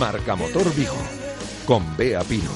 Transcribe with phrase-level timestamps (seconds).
[0.00, 0.96] Marca Motor Vigo
[1.66, 2.50] con Bea Pino.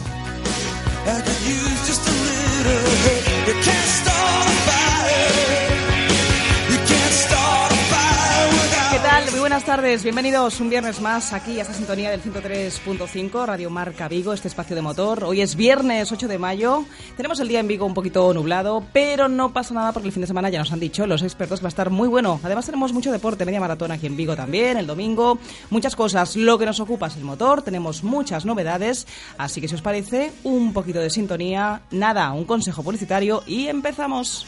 [9.44, 14.32] Buenas tardes, bienvenidos un viernes más aquí a esta sintonía del 103.5 Radio Marca Vigo,
[14.32, 15.22] este espacio de motor.
[15.22, 19.28] Hoy es viernes 8 de mayo, tenemos el día en Vigo un poquito nublado, pero
[19.28, 21.66] no pasa nada porque el fin de semana ya nos han dicho los expertos va
[21.66, 22.40] a estar muy bueno.
[22.42, 26.36] Además tenemos mucho deporte, media maratón aquí en Vigo también, el domingo, muchas cosas.
[26.36, 29.06] Lo que nos ocupa es el motor, tenemos muchas novedades,
[29.36, 34.46] así que si os parece, un poquito de sintonía, nada, un consejo publicitario y empezamos.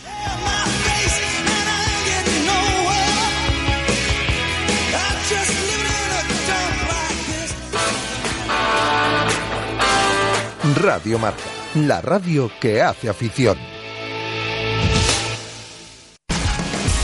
[10.77, 11.43] Radio Marca,
[11.75, 13.59] la radio que hace afición.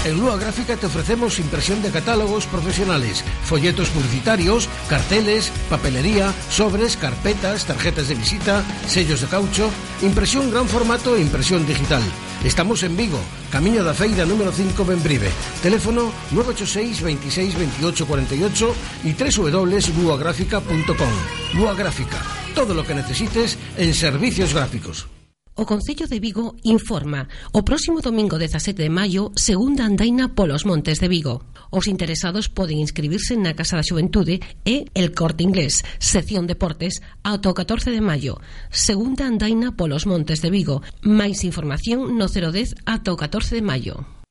[0.04, 7.66] En Lua Gráfica te ofrecemos impresión de catálogos profesionales, folletos publicitarios, carteles, papelería, sobres, carpetas,
[7.66, 9.70] tarjetas de visita, sellos de caucho,
[10.00, 12.02] impresión gran formato e impresión digital.
[12.44, 13.20] Estamos en Vigo,
[13.52, 15.30] Camino da Feira número 5 Benbrive.
[15.62, 21.12] Teléfono 986 26 28 48 y www.luagráfica.com.
[21.54, 22.18] Lua Gráfica,
[22.54, 25.06] todo lo que necesites en servicios gráficos.
[25.54, 30.96] O Concello de Vigo informa o próximo domingo 17 de maio segunda andaina polos montes
[30.96, 31.44] de Vigo.
[31.68, 37.52] Os interesados poden inscribirse na Casa da Xuventude e El Corte Inglés, sección Deportes, ata
[37.52, 38.40] o 14 de maio.
[38.72, 40.80] Segunda andaina polos montes de Vigo.
[41.04, 44.21] Máis información no 010 ata o 14 de maio.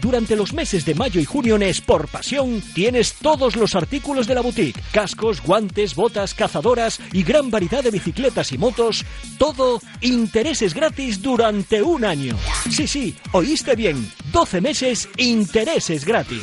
[0.00, 4.34] Durante los meses de mayo y junio en Sport Pasión tienes todos los artículos de
[4.34, 9.04] la boutique, cascos, guantes, botas, cazadoras y gran variedad de bicicletas y motos,
[9.38, 12.36] todo intereses gratis durante un año.
[12.70, 16.42] Sí, sí, oíste bien, 12 meses intereses gratis.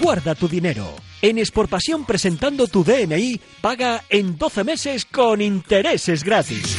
[0.00, 0.96] Guarda tu dinero.
[1.20, 6.76] En Exportpasión presentando tu DNI, paga en 12 meses con intereses gratis.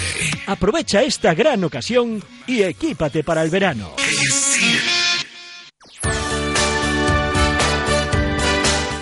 [0.47, 4.04] Aprovecha esta gran ocasión y equípate para el verano.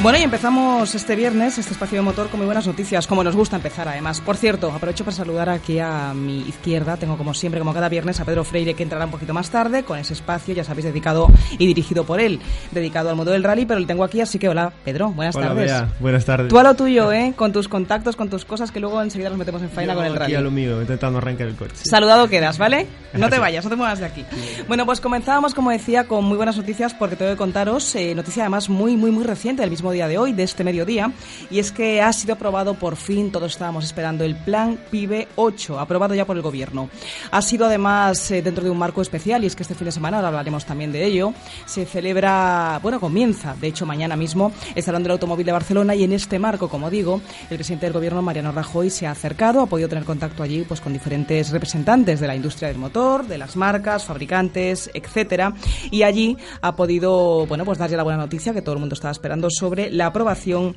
[0.00, 3.34] Bueno, y empezamos este viernes, este espacio de motor, con muy buenas noticias, como nos
[3.34, 4.20] gusta empezar además.
[4.20, 8.20] Por cierto, aprovecho para saludar aquí a mi izquierda, tengo como siempre, como cada viernes,
[8.20, 11.26] a Pedro Freire, que entrará un poquito más tarde, con ese espacio, ya sabéis, dedicado
[11.58, 12.38] y dirigido por él,
[12.70, 15.48] dedicado al mundo del rally, pero lo tengo aquí, así que hola, Pedro, buenas Hola,
[15.48, 15.66] tardes.
[15.66, 16.48] Bea, buenas tardes.
[16.48, 17.32] Tú a lo tuyo, ¿eh?
[17.34, 20.06] Con tus contactos, con tus cosas, que luego enseguida nos metemos en faena Yo con
[20.06, 20.34] el aquí rally.
[20.36, 21.74] a lo mío, intentando arrancar el coche.
[21.82, 22.86] Saludado quedas, ¿vale?
[23.14, 24.24] No te vayas, no te muevas de aquí.
[24.68, 28.44] Bueno, pues comenzábamos, como decía, con muy buenas noticias porque tengo que contaros eh, noticia
[28.44, 31.12] además muy, muy, muy reciente del mismo día de hoy, de este mediodía,
[31.50, 35.78] y es que ha sido aprobado por fin, todos estábamos esperando, el Plan PIBE 8,
[35.78, 36.88] aprobado ya por el Gobierno.
[37.30, 39.92] Ha sido además eh, dentro de un marco especial, y es que este fin de
[39.92, 41.32] semana, ahora hablaremos también de ello,
[41.66, 46.04] se celebra, bueno, comienza, de hecho mañana mismo, el Salón del Automóvil de Barcelona, y
[46.04, 47.20] en este marco, como digo,
[47.50, 50.80] el presidente del Gobierno, Mariano Rajoy, se ha acercado, ha podido tener contacto allí pues
[50.80, 55.54] con diferentes representantes de la industria del motor, de las marcas, fabricantes, etcétera,
[55.90, 58.94] y allí ha podido, bueno, pues dar ya la buena noticia que todo el mundo
[58.94, 60.76] estaba esperando sobre la aprobación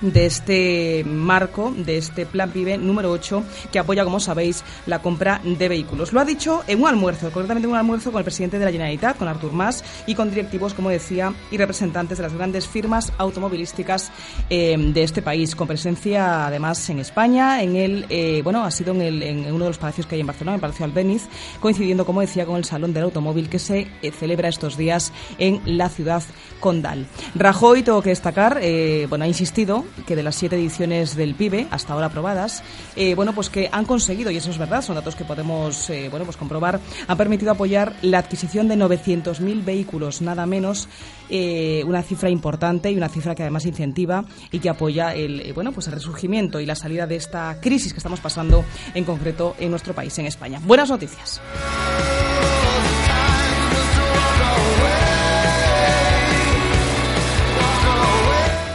[0.00, 3.42] de este marco, de este Plan PIBE número 8,
[3.72, 6.12] que apoya, como sabéis, la compra de vehículos.
[6.12, 8.72] Lo ha dicho en un almuerzo, concretamente en un almuerzo con el presidente de la
[8.72, 13.12] Generalitat, con Artur Mas, y con directivos, como decía, y representantes de las grandes firmas
[13.18, 14.10] automovilísticas
[14.48, 18.92] eh, de este país, con presencia además en España, en el, eh, bueno, ha sido
[18.94, 21.28] en, el, en uno de los palacios que hay en Barcelona, en el Palacio Albéniz,
[21.60, 25.60] coincidiendo, como decía, con el Salón del Automóvil que se eh, celebra estos días en
[25.64, 26.22] la ciudad
[26.58, 27.06] condal.
[27.34, 31.68] Rajoy, tengo que destacar, eh, bueno, ha insistido que de las siete ediciones del PIBE,
[31.70, 32.62] hasta ahora aprobadas,
[32.96, 36.10] eh, bueno, pues que han conseguido, y eso es verdad, son datos que podemos, eh,
[36.10, 40.88] pues comprobar, han permitido apoyar la adquisición de 900.000 vehículos, nada menos,
[41.28, 45.52] eh, una cifra importante y una cifra que además incentiva y que apoya el, eh,
[45.52, 48.64] bueno, pues el resurgimiento y la salida de esta crisis que estamos pasando
[48.94, 50.60] en concreto en nuestro país, en España.
[50.64, 51.40] Buenas noticias.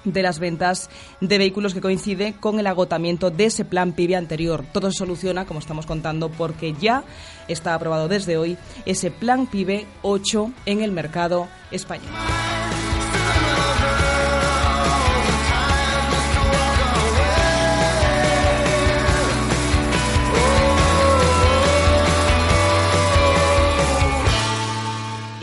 [0.03, 0.89] de las ventas
[1.21, 4.65] de vehículos que coincide con el agotamiento de ese plan PIB anterior.
[4.71, 7.03] Todo se soluciona, como estamos contando, porque ya
[7.47, 12.11] está aprobado desde hoy ese plan PIB 8 en el mercado español.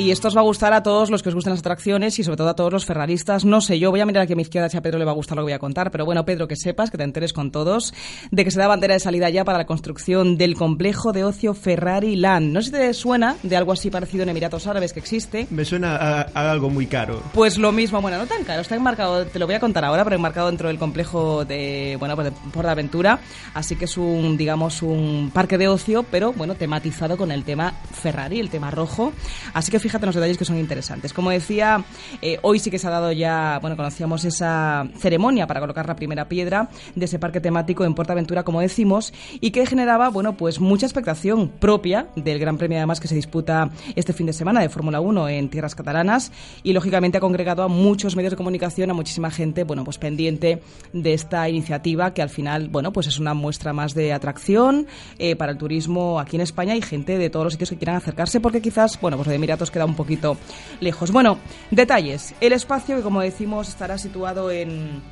[0.00, 2.24] Y esto os va a gustar a todos los que os gusten las atracciones y
[2.24, 3.44] sobre todo a todos los ferraristas.
[3.44, 5.10] No sé, yo voy a mirar aquí a mi izquierda si a Pedro le va
[5.10, 7.34] a gustar lo que voy a contar, pero bueno, Pedro, que sepas, que te enteres
[7.34, 7.92] con todos,
[8.30, 11.52] de que se da bandera de salida ya para la construcción del complejo de ocio
[11.52, 12.50] Ferrari Land.
[12.50, 15.46] No sé si te suena de algo así parecido en Emiratos Árabes que existe.
[15.50, 17.22] Me suena a, a algo muy caro.
[17.34, 20.02] Pues lo mismo, bueno, no tan caro, está enmarcado, te lo voy a contar ahora,
[20.04, 23.20] pero enmarcado dentro del complejo de, bueno, pues de Portaventura,
[23.52, 27.74] así que es un, digamos, un parque de ocio, pero bueno, tematizado con el tema
[27.92, 29.12] Ferrari, el tema rojo,
[29.52, 31.12] así que fíjate en los detalles que son interesantes.
[31.12, 31.84] Como decía,
[32.22, 35.96] eh, hoy sí que se ha dado ya, bueno, conocíamos esa ceremonia para colocar la
[35.96, 40.60] primera piedra de ese parque temático en Portaventura, como decimos, y que generaba, bueno, pues
[40.60, 44.68] mucha expectación propia del Gran Premio además que se disputa este fin de semana de
[44.68, 46.32] Fórmula 1 en tierras catalanas
[46.62, 50.62] y lógicamente ha congregado a muchos medios de comunicación, a muchísima gente, bueno, pues pendiente
[50.92, 54.86] de esta iniciativa que al final, bueno, pues es una muestra más de atracción
[55.18, 57.96] eh, para el turismo aquí en España y gente de todos los sitios que quieran
[57.96, 60.36] acercarse porque quizás, bueno, pues de Emiratos un poquito
[60.80, 61.10] lejos.
[61.10, 61.38] Bueno,
[61.70, 62.34] detalles.
[62.40, 65.02] El espacio que como decimos estará situado en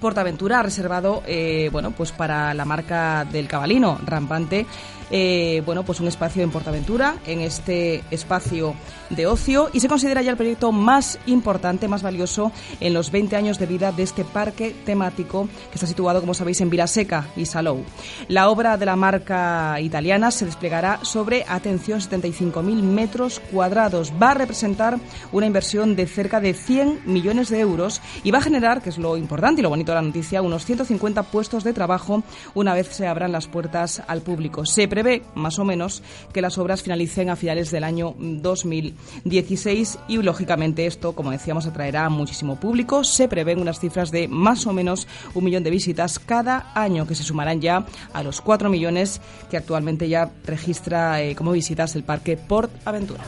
[0.00, 4.66] Portaventura reservado, eh, bueno, pues para la marca del cabalino rampante,
[5.12, 8.74] eh, bueno, pues un espacio en Portaventura, en este espacio
[9.10, 12.50] de ocio, y se considera ya el proyecto más importante, más valioso
[12.80, 16.62] en los 20 años de vida de este parque temático que está situado, como sabéis,
[16.62, 17.84] en Vilaseca y Salou.
[18.28, 24.12] La obra de la marca italiana se desplegará sobre, atención, 75.000 metros cuadrados.
[24.20, 24.98] Va a representar
[25.30, 28.98] una inversión de cerca de 100 millones de euros y va a generar, que es
[28.98, 32.22] lo importante y lo bonito de la noticia, unos 150 puestos de trabajo
[32.54, 34.64] una vez se abran las puertas al público.
[34.64, 40.18] Se prevé, más o menos, que las obras finalicen a finales del año 2016 y,
[40.18, 43.04] lógicamente, esto, como decíamos, atraerá a muchísimo público.
[43.04, 47.14] Se prevén unas cifras de más o menos un millón de visitas cada año, que
[47.14, 52.04] se sumarán ya a los 4 millones que actualmente ya registra eh, como visitas el
[52.04, 53.24] Parque Port Aventura.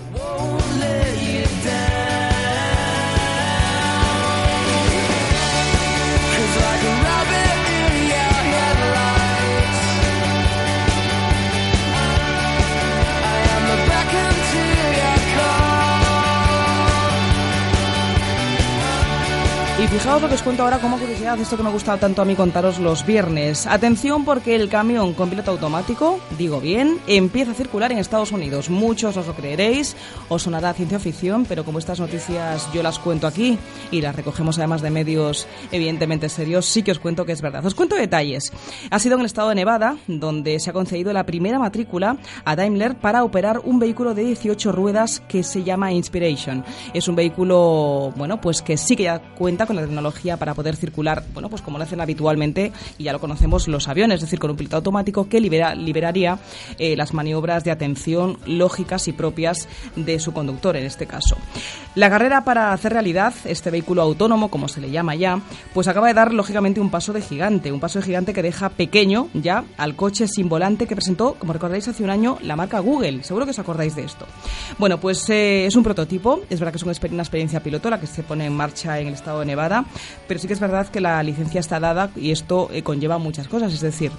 [19.77, 22.25] Y Fijaos lo que os cuento ahora como curiosidad, esto que me gusta tanto a
[22.25, 23.67] mí contaros los viernes.
[23.67, 28.71] Atención porque el camión con piloto automático, digo bien, empieza a circular en Estados Unidos.
[28.71, 29.97] Muchos os lo creeréis,
[30.29, 33.59] os sonará ciencia ficción, pero como estas noticias yo las cuento aquí
[33.91, 37.67] y las recogemos además de medios evidentemente serios, sí que os cuento que es verdad.
[37.67, 38.53] Os cuento detalles.
[38.91, 42.55] Ha sido en el estado de Nevada donde se ha concedido la primera matrícula a
[42.55, 46.65] Daimler para operar un vehículo de 18 ruedas que se llama Inspiration.
[46.95, 50.77] Es un vehículo, bueno, pues que sí que ya cuenta con la tecnología para poder
[50.77, 54.39] circular, bueno, pues como lo hacen habitualmente, y ya lo conocemos, los aviones, es decir,
[54.39, 56.39] con un piloto automático que libera, liberaría
[56.79, 61.37] eh, las maniobras de atención lógicas y propias de su conductor en este caso.
[61.95, 65.41] La carrera para hacer realidad este vehículo autónomo, como se le llama ya,
[65.73, 68.69] pues acaba de dar lógicamente un paso de gigante, un paso de gigante que deja
[68.69, 72.81] pequeño ya al coche sin volante que presentó, como recordáis hace un año, la marca
[72.81, 73.23] Google.
[73.23, 74.27] Seguro que os acordáis de esto.
[74.79, 76.93] Bueno, pues eh, es un prototipo, es verdad que es una
[77.23, 79.47] experiencia piloto la que se pone en marcha en el estado de
[80.27, 83.49] pero sí que es verdad que la licencia está dada y esto eh, conlleva muchas
[83.49, 84.13] cosas, es decir,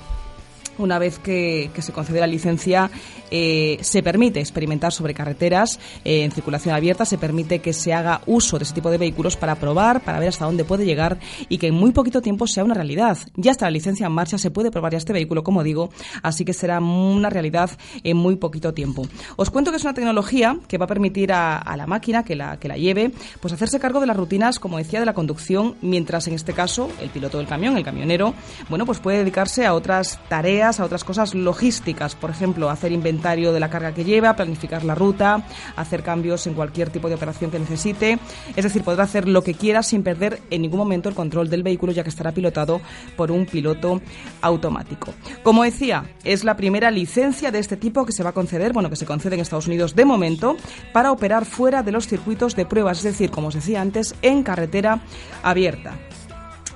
[0.78, 2.90] una vez que, se concede la licencia,
[3.32, 8.22] eh, se permite experimentar sobre carreteras eh, en circulación abierta, se permite que se haga
[8.26, 11.18] uso de ese tipo de vehículos para probar, para ver hasta dónde puede llegar
[11.50, 13.18] y que en muy poquito tiempo sea una realidad.
[13.36, 15.90] Ya está la licencia en marcha, se puede probar ya este vehículo, como digo,
[16.22, 17.72] así que será una realidad
[18.04, 19.08] en muy poquito tiempo.
[19.36, 22.58] Os cuento que es una tecnología que va a permitir a, la máquina que la,
[22.58, 26.28] que la lleve, pues hacerse cargo de las rutinas, como decía, de la conducción, mientras
[26.28, 28.34] en este caso el piloto del camión, el camionero,
[28.70, 33.54] bueno, pues puede dedicarse a otras tareas a otras cosas logísticas, por ejemplo, hacer inventario
[33.54, 35.46] de la carga que lleva, planificar la ruta,
[35.76, 38.18] hacer cambios en cualquier tipo de operación que necesite.
[38.56, 41.62] Es decir, podrá hacer lo que quiera sin perder en ningún momento el control del
[41.62, 42.82] vehículo, ya que estará pilotado
[43.16, 44.02] por un piloto
[44.42, 45.14] automático.
[45.44, 48.90] Como decía, es la primera licencia de este tipo que se va a conceder, bueno,
[48.90, 50.58] que se concede en Estados Unidos de momento,
[50.94, 54.42] para operar fuera de los circuitos de pruebas, es decir, como os decía antes, en
[54.42, 55.02] carretera
[55.44, 55.96] abierta.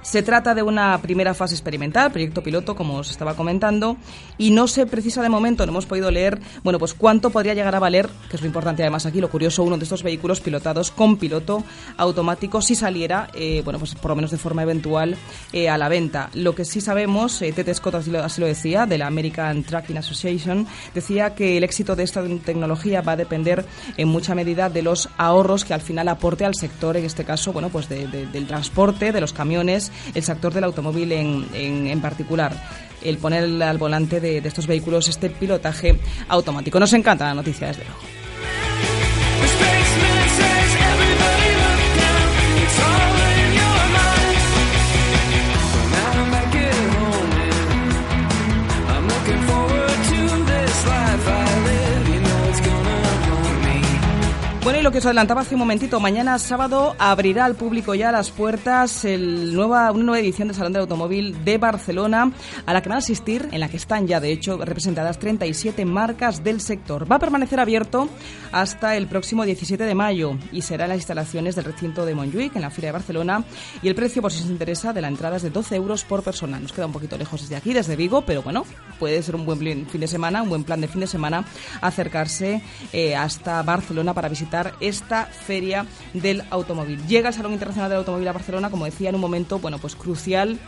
[0.10, 3.96] Se trata de una primera fase experimental, proyecto piloto, como os estaba comentando,
[4.39, 7.75] y no se precisa de momento, no hemos podido leer, bueno, pues cuánto podría llegar
[7.75, 10.89] a valer, que es lo importante además aquí, lo curioso, uno de estos vehículos pilotados
[10.89, 11.63] con piloto
[11.98, 15.16] automático si saliera, eh, bueno, pues por lo menos de forma eventual
[15.54, 16.32] eh, a la venta.
[16.34, 19.62] Lo que sí sabemos, eh, Tete Scott así lo, así lo decía, de la American
[19.62, 23.63] Trucking Association, decía que el éxito de esta tecnología va a depender
[23.96, 27.54] en mucha medida de los ahorros que al final aporte al sector, en este caso,
[27.54, 32.51] bueno, pues del transporte, de los camiones el sector del automóvil en, en, particular
[33.03, 36.79] el poner al volante de, de, estos vehículos este pilotaje automático.
[36.79, 38.00] Nos encanta la noticia, desde luego.
[54.62, 58.12] Bueno, y lo que os adelantaba hace un momentito, mañana sábado abrirá al público ya
[58.12, 62.34] las puertas el nueva, una nueva edición del Salón del Automóvil de Barcelona,
[62.66, 65.86] a la que van a asistir, en la que están ya de hecho representadas 37
[65.86, 67.10] marcas del sector.
[67.10, 68.10] Va a permanecer abierto
[68.51, 72.54] hasta el próximo 17 de mayo y será en las instalaciones del recinto de Montjuic,
[72.58, 73.46] en la Feria de Barcelona,
[73.82, 76.22] y el precio, por si os interesa, de la entrada es de 12 euros por
[76.22, 76.60] persona.
[76.60, 78.66] Nos queda un poquito lejos desde aquí, desde Vigo, pero bueno,
[79.00, 81.46] puede ser un buen fin de semana, un buen plan de fin de semana,
[81.80, 82.62] acercarse
[82.92, 84.49] eh, hasta Barcelona para visitar
[84.79, 87.06] esta feria del automóvil.
[87.08, 89.96] Llega el Salón Internacional del Automóvil a Barcelona, como decía, en un momento bueno, pues
[89.96, 90.60] crucial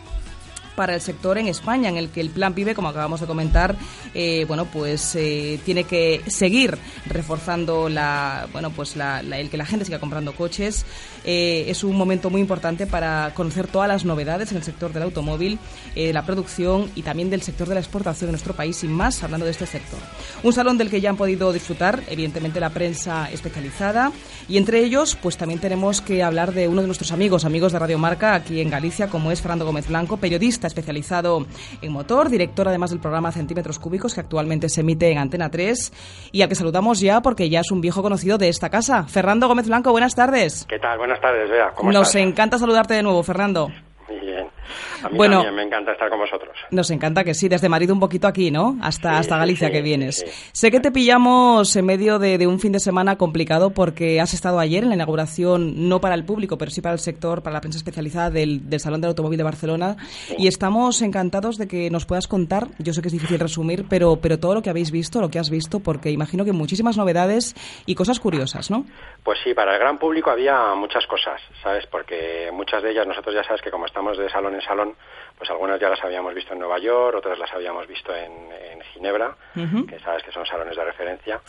[0.76, 3.76] para el sector en España, en el que el Plan PIBE, como acabamos de comentar,
[4.14, 9.86] eh, bueno, pues eh, tiene que seguir reforzando la, bueno, pues el que la gente
[9.86, 10.86] siga comprando coches.
[11.24, 15.04] Eh, es un momento muy importante para conocer todas las novedades en el sector del
[15.04, 15.60] automóvil,
[15.96, 19.46] la producción y también del sector de la exportación en nuestro país y más hablando
[19.46, 20.00] de este sector.
[20.44, 24.12] Un salón del que ya han podido disfrutar, evidentemente, la prensa especializada
[24.48, 27.80] y entre ellos, pues también tenemos que hablar de uno de nuestros amigos, amigos de
[27.80, 31.46] Radio Marca aquí en Galicia, como es Fernando Gómez Blanco, periodista especializado
[31.82, 36.30] en motor, director además del programa Centímetros Cúbicos que actualmente se emite en Antena 3
[36.32, 39.04] y al que saludamos ya porque ya es un viejo conocido de esta casa.
[39.04, 40.66] Fernando Gómez Blanco, buenas tardes.
[40.68, 40.98] ¿Qué tal?
[40.98, 41.72] Buenas tardes, Bea.
[41.76, 43.70] ¿Cómo Nos encanta saludarte de nuevo, Fernando.
[45.04, 46.56] A mí bueno, también me encanta estar con vosotros.
[46.72, 48.78] Nos encanta que sí, desde Madrid un poquito aquí, ¿no?
[48.82, 50.26] Hasta, hasta Galicia que vienes.
[50.52, 54.60] Sé que te pillamos en medio de, un fin de semana complicado porque has estado
[54.60, 57.62] ayer en la inauguración, no para el público, pero sí para el sector, para la
[57.62, 59.98] prensa especializada del, Salón del Automóvil de Barcelona.
[60.38, 64.18] Y estamos encantados de que nos puedas contar, yo sé que es difícil resumir, pero,
[64.18, 67.56] pero todo lo que habéis visto, lo que has visto, porque imagino que muchísimas novedades
[67.86, 68.86] y cosas curiosas, ¿no?
[69.24, 71.86] Pues sí, para el gran público había muchas cosas, ¿sabes?
[71.88, 74.96] Porque muchas de ellas, nosotros ya sabes que como estamos de salón en salón,
[75.38, 78.32] pues algunas ya las habíamos visto en Nueva York, otras las habíamos visto en,
[78.94, 79.36] Ginebra,
[79.88, 81.42] que sabes que son salones de referencia,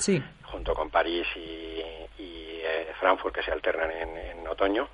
[0.44, 1.80] junto con París y,
[2.18, 4.88] eh, Frankfurt, que se alternan en, otoño.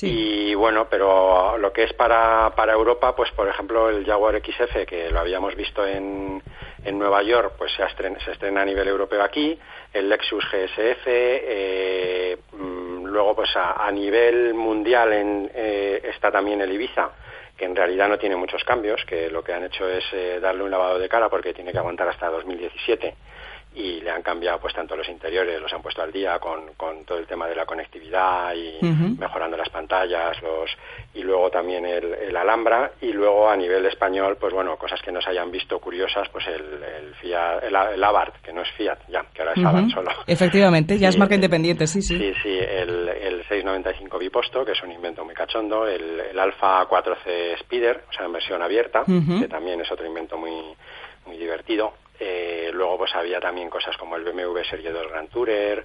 [0.00, 4.86] Y bueno, pero lo que es para, para Europa, pues por ejemplo el Jaguar XF,
[4.86, 6.42] que lo habíamos visto en,
[6.84, 9.58] en Nueva York, pues se estrena, se estrena a nivel europeo aquí,
[9.92, 16.60] el Lexus GSF, eh, mm, luego pues a, a nivel mundial en, eh, está también
[16.60, 17.10] el Ibiza,
[17.62, 20.64] que en realidad no tiene muchos cambios, que lo que han hecho es eh, darle
[20.64, 23.14] un lavado de cara porque tiene que aguantar hasta 2017
[23.74, 27.04] y le han cambiado pues tanto los interiores, los han puesto al día con, con
[27.04, 28.78] todo el tema de la conectividad y
[29.18, 30.70] mejorando las pantallas, los
[31.14, 35.12] y luego también el, el Alhambra y luego a nivel español pues bueno, cosas que
[35.12, 38.98] nos hayan visto curiosas, pues el, el Fiat, el, el Abarth, que no es Fiat
[39.08, 39.64] ya, que ahora es.
[39.64, 40.10] Abarth solo.
[40.26, 42.18] Efectivamente, ya es marca independiente, sí, sí.
[42.18, 46.86] Sí, sí, el, el 695 biposto, que es un invento muy cachondo, el, el Alfa
[46.88, 50.74] 4C Speeder, o sea, en versión abierta, que también es otro invento muy,
[51.26, 51.94] muy divertido.
[52.20, 55.84] Eh, luego pues había también cosas como el BMW Serie 2 Grand Tourer,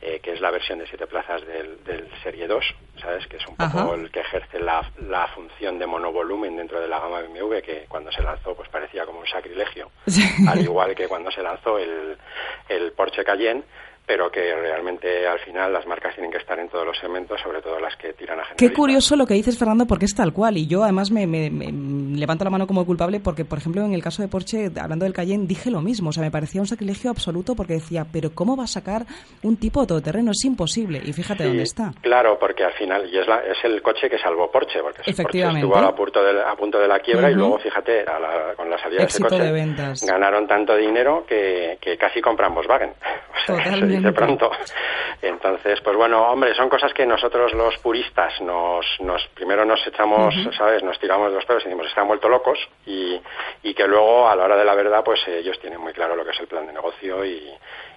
[0.00, 2.64] eh, que es la versión de siete plazas del, del Serie 2,
[3.00, 3.26] ¿sabes?
[3.26, 7.00] Que es un poco el que ejerce la, la función de monovolumen dentro de la
[7.00, 10.22] gama BMW, que cuando se lanzó pues parecía como un sacrilegio, Sí.
[10.48, 12.16] al igual que cuando se lanzó el,
[12.68, 13.64] el Porsche Cayenne,
[14.08, 17.60] pero que realmente al final las marcas tienen que estar en todos los segmentos, sobre
[17.60, 18.76] todo las que tiran a Qué generalistas.
[18.76, 20.56] curioso lo que dices, Fernando, porque es tal cual.
[20.56, 21.70] Y yo además me, me- me
[22.18, 25.12] levanto la mano como culpable porque, por ejemplo, en el caso de Porsche, hablando del
[25.12, 26.08] Cayenne, dije lo mismo.
[26.08, 29.04] O sea, me parecía un sacrilegio absoluto porque decía, pero ¿cómo va a sacar
[29.42, 30.30] un tipo todoterreno?
[30.30, 31.02] Es imposible.
[31.04, 31.92] Y fíjate Sí, dónde está.
[32.00, 35.10] Claro, porque al final, y es, la- es el coche que salvó Porsche, porque Porsche
[35.10, 35.66] Efectivamente.
[35.66, 38.70] estuvo a punto de, a punto de la quiebra y luego, fíjate, a la- con
[38.70, 40.06] la salida Éxito de ese de coche, ventas.
[40.06, 42.90] ganaron tanto dinero que, que casi compran Volkswagen.
[43.38, 43.97] O sea, se Totalmente.
[43.98, 44.50] Dice pronto.
[45.20, 50.34] Entonces, pues bueno, hombre, son cosas que nosotros los puristas nos, nos primero nos echamos,
[50.56, 50.82] ¿sabes?
[50.82, 53.20] Nos tiramos de los pelos y decimos, están vuelto locos y,
[53.62, 56.24] y que luego, a la hora de la verdad, pues ellos tienen muy claro lo
[56.24, 57.50] que es el plan de negocio y,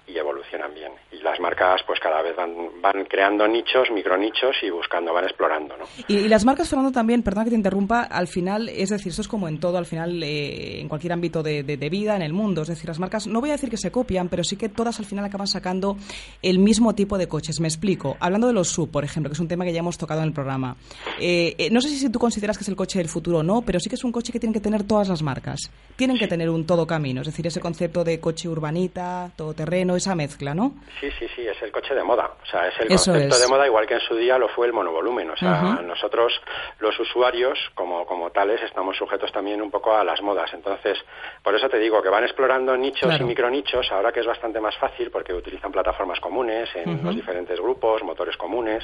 [0.06, 0.92] y evolucionan bien.
[1.12, 5.76] Y las marcas, pues cada vez van, van creando nichos, micronichos y buscando, van explorando,
[5.76, 5.84] ¿no?
[6.08, 9.22] Y, y las marcas, Fernando, también, perdona que te interrumpa, al final, es decir, esto
[9.22, 12.22] es como en todo, al final, eh, en cualquier ámbito de, de- de vida, en
[12.22, 12.62] el mundo.
[12.62, 14.98] Es decir, las marcas, no voy a decir que se copian, pero sí que todas
[14.98, 15.96] al final acaban sacando
[16.42, 17.60] el mismo tipo de coches.
[17.60, 18.16] Me explico.
[18.20, 20.28] Hablando de los sub, por ejemplo, que es un tema que ya hemos tocado en
[20.28, 20.76] el programa.
[21.20, 23.62] Eh, eh, no sé si tú consideras que es el coche del futuro o no,
[23.62, 25.70] pero sí que es un coche que tienen que tener todas las marcas.
[25.96, 30.14] Tienen que tener un todo camino, es decir, ese concepto de coche urbanita, todoterreno, esa
[30.14, 30.72] mezcla, ¿no?
[31.00, 32.30] Sí, sí, sí, es el coche de moda.
[32.42, 33.42] O sea, es el Eso concepto es.
[33.42, 35.30] de moda, igual que en su día lo fue el monovolumen.
[35.30, 36.32] O sea, nosotros,
[36.80, 40.52] los usuarios, como, como tales, estamos sujetos también un poco a las modas.
[40.54, 40.98] Entonces,
[41.42, 43.24] por eso te digo que van explorando nichos Claro.
[43.24, 47.58] y micronichos, ahora que es bastante más fácil porque utilizan plataformas comunes en los diferentes
[47.60, 48.82] grupos, motores comunes,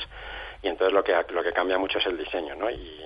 [0.62, 2.68] y entonces lo que, lo que cambia mucho es el diseño, ¿no?
[2.70, 3.00] Y,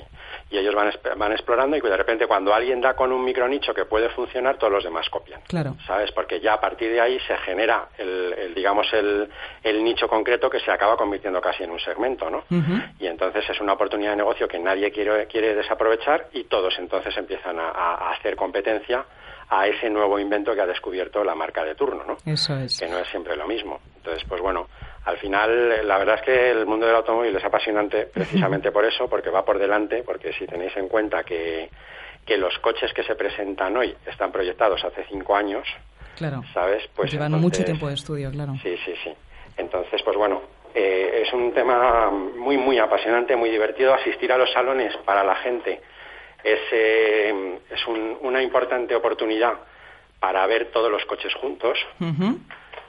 [0.50, 3.84] y ellos van, van explorando y de repente cuando alguien da con un micronicho que
[3.84, 5.40] puede funcionar, todos los demás copian.
[5.42, 5.76] Claro.
[5.86, 6.12] ¿sabes?
[6.12, 9.28] Porque ya a partir de ahí se genera el, el, digamos, el,
[9.62, 12.44] el nicho concreto que se acaba convirtiendo casi en un segmento, ¿no?
[12.98, 17.16] Y entonces es una oportunidad de negocio que nadie quiere, quiere desaprovechar y todos entonces
[17.16, 19.04] empiezan a, hacer competencia
[19.48, 22.16] a ese nuevo invento que ha descubierto la marca de turno, ¿no?
[22.24, 22.78] Eso es.
[22.78, 23.80] Que no es siempre lo mismo.
[23.96, 24.68] Entonces, pues bueno,
[25.04, 29.08] al final la verdad es que el mundo del automóvil es apasionante precisamente por eso,
[29.08, 31.68] porque va por delante, porque si tenéis en cuenta que,
[32.24, 35.66] que los coches que se presentan hoy están proyectados hace cinco años,
[36.30, 36.42] Claro.
[36.54, 36.82] ¿sabes?
[36.94, 38.54] Pues Llevan entonces- mucho tiempo de estudio, claro.
[38.62, 39.12] Sí, sí, sí.
[39.56, 40.40] Entonces, pues bueno,
[40.74, 43.92] eh, es un tema muy, muy apasionante, muy divertido.
[43.94, 45.80] Asistir a los salones para la gente
[46.42, 49.54] es, eh, es un- una importante oportunidad
[50.20, 51.78] para ver todos los coches juntos.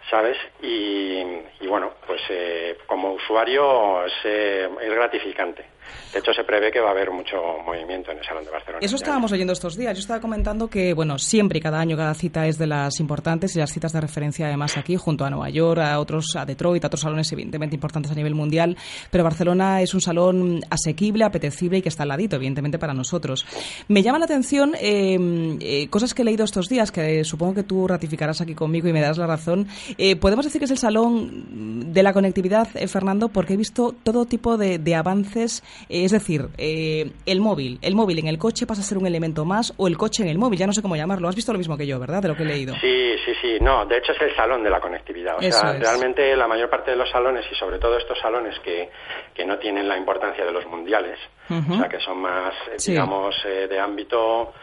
[0.09, 0.37] ¿sabes?
[0.61, 1.23] Y,
[1.61, 5.65] y bueno, pues eh, como usuario es, eh, es gratificante.
[6.13, 8.79] De hecho, se prevé que va a haber mucho movimiento en el Salón de Barcelona.
[8.81, 9.95] Eso estábamos oyendo estos días.
[9.97, 13.55] Yo estaba comentando que, bueno, siempre y cada año cada cita es de las importantes
[13.55, 16.83] y las citas de referencia además aquí, junto a Nueva York, a otros, a Detroit,
[16.83, 18.77] a otros salones evidentemente importantes a nivel mundial.
[19.09, 23.45] Pero Barcelona es un salón asequible, apetecible y que está al ladito, evidentemente, para nosotros.
[23.87, 27.55] Me llama la atención eh, eh, cosas que he leído estos días, que eh, supongo
[27.55, 29.67] que tú ratificarás aquí conmigo y me darás la razón.
[29.97, 33.93] Eh, Podemos decir que es el salón de la conectividad, eh, Fernando, porque he visto
[34.03, 35.63] todo tipo de, de avances.
[35.89, 37.79] Eh, es decir, eh, el móvil.
[37.81, 40.29] El móvil en el coche pasa a ser un elemento más o el coche en
[40.29, 40.59] el móvil.
[40.59, 41.27] Ya no sé cómo llamarlo.
[41.27, 42.21] Has visto lo mismo que yo, ¿verdad?
[42.21, 42.73] De lo que he leído.
[42.81, 43.57] Sí, sí, sí.
[43.61, 45.37] No, de hecho es el salón de la conectividad.
[45.37, 45.79] O Eso sea, es.
[45.79, 48.89] realmente la mayor parte de los salones y sobre todo estos salones que,
[49.33, 51.17] que no tienen la importancia de los mundiales,
[51.49, 52.91] o sea, que son más, eh, Sí.
[52.91, 54.53] digamos, eh, de ámito,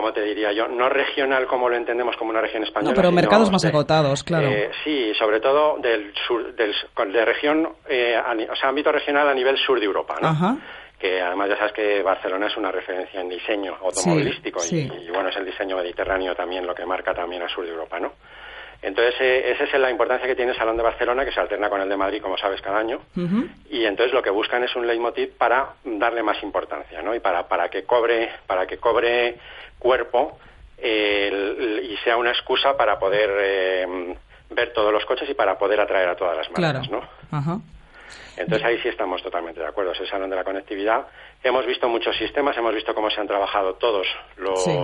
[0.00, 0.68] ¿cómo te diría yo?
[0.68, 2.90] No regional como lo entendemos como una región española.
[2.90, 4.46] No, pero sino mercados más de- acotados, claro.
[4.48, 6.72] eh, sí, sobre todo del sur, del,
[7.12, 8.16] de región, eh,
[8.50, 10.28] o sea, ámbito regional a nivel sur de Europa, ¿no?
[10.28, 10.56] Ajá.
[10.98, 15.10] que además ya sabes que Barcelona es una referencia en diseño automovilístico Sí, y, y,
[15.10, 18.12] bueno es el diseño mediterráneo también lo que marca también al sur de Europa no
[18.80, 21.68] Entonces, eh, esa es la importancia que tiene el Salón de Barcelona, que se alterna
[21.68, 23.00] con el de Madrid, como sabes, cada año.
[23.68, 27.14] Y entonces lo que buscan es un leitmotiv para darle más importancia, ¿no?
[27.14, 29.36] Y para, para que cobre, para que cobre
[29.78, 30.38] cuerpo
[30.80, 34.16] eh, el- y sea una excusa para poder eh,
[34.50, 36.78] ver todos los coches y para poder atraer a todas las Claro.
[36.78, 37.02] marcas, ¿no?
[37.36, 37.58] Ajá.
[38.36, 39.90] Entonces ahí sí estamos totalmente de acuerdo.
[39.90, 41.08] Es el salón de la conectividad.
[41.42, 44.78] Hemos visto muchos sistemas, hemos visto cómo se han trabajado todos los, Sí.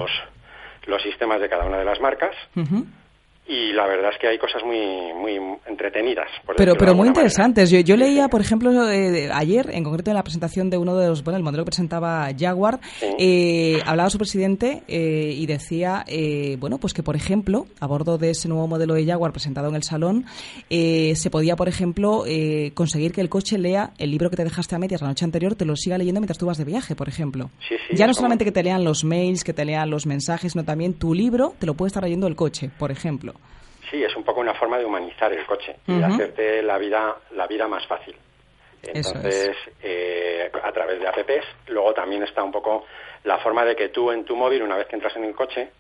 [0.87, 2.85] los sistemas de cada una de las marcas Ujú.
[3.47, 6.29] Y la verdad es que hay cosas muy, muy entretenidas.
[6.47, 7.71] por Pero, pero muy interesantes.
[7.71, 11.09] Yo, yo leía, por ejemplo, eh, ayer, en concreto en la presentación de uno de
[11.09, 12.81] los, bueno, el modelo que presentaba Jaguar,
[13.19, 18.17] eh, hablaba su presidente eh, y decía, eh, bueno, pues que, por ejemplo, a bordo
[18.17, 20.25] de ese nuevo modelo de Jaguar presentado en el salón,
[20.71, 24.45] eh, se podía, por ejemplo, eh, conseguir que el coche lea el libro que te
[24.45, 26.97] dejaste a medias la noche anterior, te lo siga leyendo mientras tú vas de viaje,
[26.97, 27.51] por ejemplo.
[27.69, 30.53] Sí, sí, ya no solamente que te lean los mails, que te lean los mensajes,
[30.53, 33.34] sino también tu libro te lo puede estar leyendo el coche, por ejemplo.
[33.91, 37.17] Sí, es un poco una forma de humanizar el coche y de hacerte la vida,
[37.33, 38.17] la vida más fácil.
[38.83, 42.85] Entonces, eh, a través de apps, luego también está un poco
[43.25, 45.71] la forma de que tú en tu móvil, una vez que entras en el coche,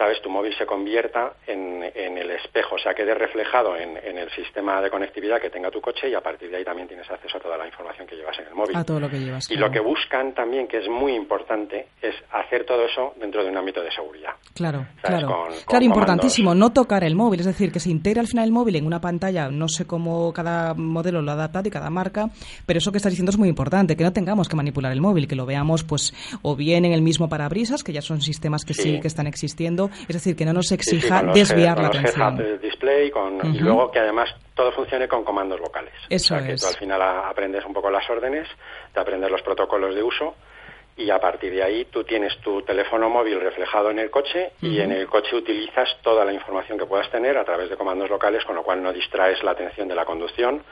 [0.00, 4.16] sabes, tu móvil se convierta en, en el espejo, o sea, quede reflejado en, en
[4.16, 7.08] el sistema de conectividad que tenga tu coche y a partir de ahí también tienes
[7.10, 8.74] acceso a toda la información que llevas en el móvil.
[8.76, 9.44] A todo lo que llevas.
[9.50, 9.66] Y claro.
[9.66, 13.58] lo que buscan también, que es muy importante, es hacer todo eso dentro de un
[13.58, 14.30] ámbito de seguridad.
[14.54, 15.20] Claro, ¿sabes?
[15.20, 15.26] claro.
[15.26, 18.46] Con- con claro, importantísimo, no tocar el móvil, es decir, que se integre al final
[18.46, 21.90] el móvil en una pantalla, no sé cómo cada modelo lo ha adaptado y cada
[21.90, 22.30] marca,
[22.64, 25.28] pero eso que estás diciendo es muy importante, que no tengamos que manipular el móvil,
[25.28, 28.72] que lo veamos pues o bien en el mismo parabrisas, que ya son sistemas que
[28.72, 29.00] sí, Sí.
[29.00, 32.02] que están existiendo, es decir, que no nos Sí, sí, exija los desviar la con
[32.02, 32.60] los atención.
[32.60, 33.12] display
[33.54, 35.94] y luego que además todo funcione con comandos vocales.
[36.08, 36.60] Eso o sea, que es.
[36.60, 38.46] tú al final aprendes un poco las órdenes,
[38.92, 40.34] te aprendes los protocolos de uso
[40.96, 44.80] y a partir de ahí tú tienes tu teléfono móvil reflejado en el coche y
[44.80, 48.44] en el coche utilizas toda la información que puedas tener a través de comandos locales,
[48.44, 50.62] con lo cual no distraes la atención de la conducción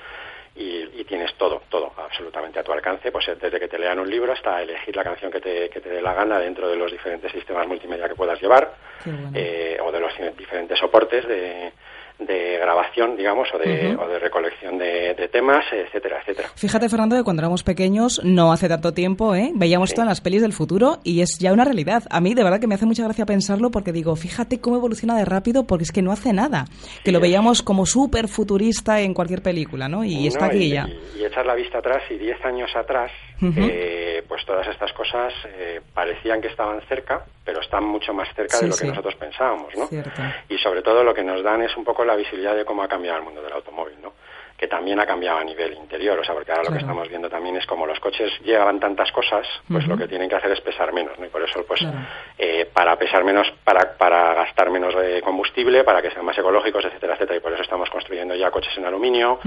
[0.59, 4.11] y, y tienes todo, todo absolutamente a tu alcance, pues desde que te lean un
[4.11, 6.91] libro hasta elegir la canción que te, que te dé la gana dentro de los
[6.91, 9.31] diferentes sistemas multimedia que puedas llevar bueno.
[9.35, 11.73] eh, o de los diferentes soportes de,
[12.19, 16.49] de grabación, digamos, o de, o de recolección de, de temas, etcétera, etcétera.
[16.57, 19.53] Fíjate, Fernando, que cuando éramos pequeños, no hace tanto tiempo, ¿eh?
[19.55, 22.05] veíamos esto en las pelis del futuro y es ya una realidad.
[22.11, 25.17] A mí, de verdad, que me hace mucha gracia pensarlo porque digo, fíjate cómo evoluciona
[25.17, 26.65] de rápido porque es que no hace nada.
[27.05, 30.05] Que lo veíamos como súper futurista en cualquier película, ¿no?
[30.05, 30.89] Y está aquí y, ya.
[30.89, 35.33] Y, y echar la vista atrás y 10 años atrás, Eh, pues todas estas cosas
[35.47, 39.15] eh, parecían que estaban cerca, pero están mucho más cerca Sí, de lo que nosotros
[39.15, 39.87] pensábamos, ¿no?
[39.87, 40.11] Cierto.
[40.49, 42.89] Y sobre todo lo que nos dan es un poco la visibilidad de cómo ha
[42.89, 44.13] cambiado el mundo del automóvil, ¿no?
[44.59, 47.31] Que también ha cambiado a nivel interior, o sea, porque ahora lo que estamos viendo
[47.31, 50.61] también es como los coches llevan tantas cosas, pues lo que tienen que hacer es
[50.61, 51.27] pesar menos, ¿no?
[51.27, 51.97] Y por eso, pues, Claro.
[52.37, 56.85] eh, para pesar menos, para, para gastar menos de combustible, para que sean más ecológicos,
[56.85, 57.37] etcétera, etcétera.
[57.37, 59.39] Y por eso estamos construyendo ya coches en aluminio.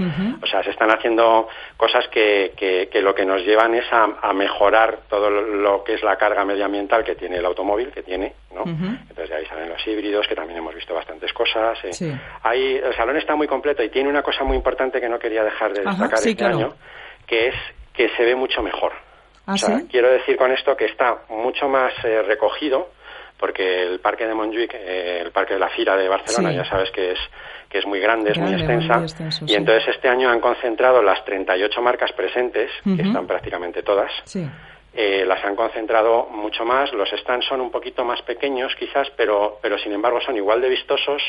[0.42, 1.46] O sea, se están haciendo
[1.76, 5.92] cosas que, que, que lo que nos llevan es a, a mejorar todo lo que
[5.94, 8.62] es la carga medioambiental que tiene el automóvil, que tiene, ¿no?
[8.64, 11.78] Entonces ahí salen los híbridos, que también hemos visto bastantes cosas.
[11.84, 11.92] eh.
[11.92, 12.12] Sí.
[12.42, 15.42] Ahí, el salón está muy completo y tiene una cosa muy importante que no quería
[15.44, 16.56] dejar de Ajá, destacar sí, este claro.
[16.58, 16.74] año,
[17.26, 17.54] que es
[17.92, 18.92] que se ve mucho mejor.
[19.46, 19.86] ¿Ah, o sea, sí?
[19.90, 22.90] quiero decir con esto que está mucho más eh, recogido,
[23.38, 26.90] porque el parque de Montjuic, eh, el parque de la Fira de Barcelona, ya sabes
[26.92, 27.18] que es
[27.68, 31.02] que es muy grande, es muy extensa, muy extenso, y entonces este año han concentrado
[31.02, 34.46] las 38 marcas presentes, que están prácticamente todas, Sí.
[34.94, 36.92] Eh, las han concentrado mucho más.
[36.92, 40.68] Los stands son un poquito más pequeños, quizás, pero, pero sin embargo son igual de
[40.68, 41.22] vistosos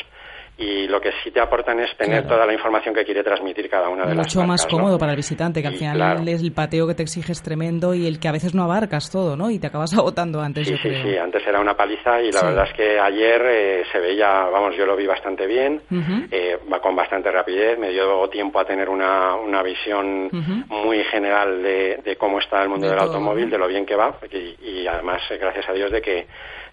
[0.56, 2.36] y lo que sí te aportan es tener Claro.
[2.36, 5.16] toda la información que quiere transmitir cada una de las Mucho más cómodo para el
[5.16, 6.22] visitante, que al Y, final claro.
[6.24, 9.36] el pateo que te exige es tremendo y el que a veces no abarcas todo,
[9.36, 9.50] ¿no?
[9.50, 11.02] Y te acabas agotando antes, Sí, yo sí, creo.
[11.02, 12.46] sí, antes era una paliza y la Sí.
[12.46, 15.82] verdad es que ayer eh, se veía, vamos, yo lo vi bastante bien,
[16.30, 20.28] eh, va con bastante rapidez, me dio tiempo a tener una, una visión
[20.68, 23.84] muy general de, de cómo está el mundo De del todo, automóvil, de lo bien
[23.84, 26.26] que va y, y además, eh, gracias a Dios, de que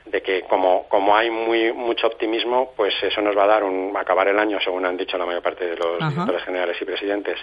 [0.06, 3.96] de que como, como hay muy mucho optimismo, pues eso nos va a dar un
[3.96, 6.10] acabar el año, según han dicho la mayor parte de los Ajá.
[6.10, 7.40] directores generales y presidentes,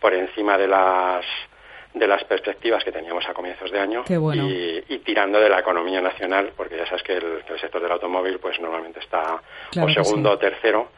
[0.00, 1.24] por encima de las
[1.94, 4.48] de las perspectivas que teníamos a comienzos de año bueno.
[4.48, 7.80] y, y tirando de la economía nacional, porque ya sabes que el, que el sector
[7.80, 9.40] del automóvil pues normalmente está
[9.70, 10.34] Claro o segundo sí.
[10.34, 10.88] o tercero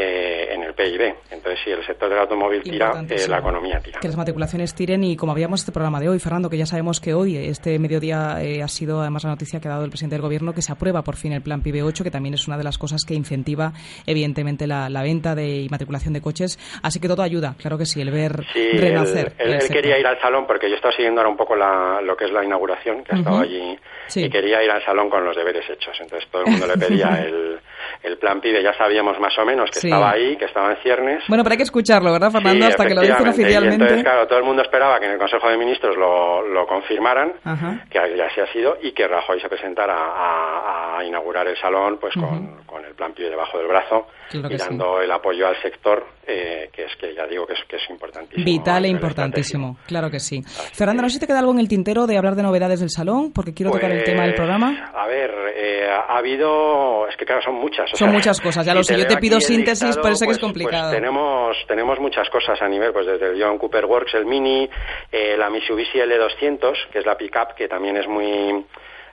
[0.00, 1.12] eh, en el PIB.
[1.32, 3.98] Entonces, si el sector del automóvil tira, eh, la economía tira.
[4.00, 7.00] Que las matriculaciones tiren y como habíamos este programa de hoy, Fernando, que ya sabemos
[7.00, 10.14] que hoy, este mediodía, eh, ha sido además la noticia que ha dado el presidente
[10.14, 12.56] del gobierno que se aprueba por fin el plan PIB 8, que también es una
[12.56, 13.72] de las cosas que incentiva
[14.06, 16.58] evidentemente la, la venta de y matriculación de coches.
[16.82, 19.32] Así que todo ayuda, claro que sí, el ver Sí, él, renacer.
[19.38, 19.76] él- él sector.
[19.82, 22.30] quería ir al salón porque yo estaba siguiendo ahora un poco la- lo que es
[22.32, 23.44] la inauguración, que ha estado Ujú.
[23.44, 24.24] allí, Sí.
[24.24, 25.96] y quería ir al salón con los deberes hechos.
[26.00, 27.58] Entonces todo el mundo le pedía el,
[28.02, 29.87] el plan PIBE ya sabíamos más o menos que Sí.
[29.88, 31.24] Estaba ahí, que estaba en ciernes.
[31.28, 32.66] Bueno, pero hay que escucharlo, ¿verdad, Fernando?
[32.66, 33.40] Sí, Hasta que lo dicen efectivamente.
[33.40, 33.84] Y oficialmente.
[33.84, 37.32] entonces, claro, todo el mundo esperaba que en el Consejo de Ministros lo, lo confirmaran,
[37.44, 37.84] Ajá.
[37.90, 41.98] que ya así ha sido, y que Rajoy se presentara a, a inaugurar el salón
[42.00, 44.64] pues con, con el plan PIBE debajo del brazo Claro y sí.
[44.68, 47.88] dando el apoyo al sector, eh, que es que ya digo que es, que es
[47.88, 48.44] importantísimo.
[48.44, 50.42] Vital e importantísimo, claro que sí.
[50.74, 52.90] Fernando, no sé si te queda algo en el tintero de hablar de novedades del
[52.90, 54.90] salón, porque quiero tocar el Pues, tema del programa.
[54.94, 57.86] A ver, eh, ha habido, es que claro, son muchas.
[57.92, 59.42] o Son sea, muchas cosas, ya lo sé, yo te pido el
[59.76, 60.90] síntesis, listado, por eso que es pues- complicado.
[60.90, 64.68] pues tenemos, tenemos muchas cosas a nivel, pues desde el John Cooper Works, el Mini,
[65.12, 68.64] eh, la Mitsubishi L200, que es la pickup, que también es muy...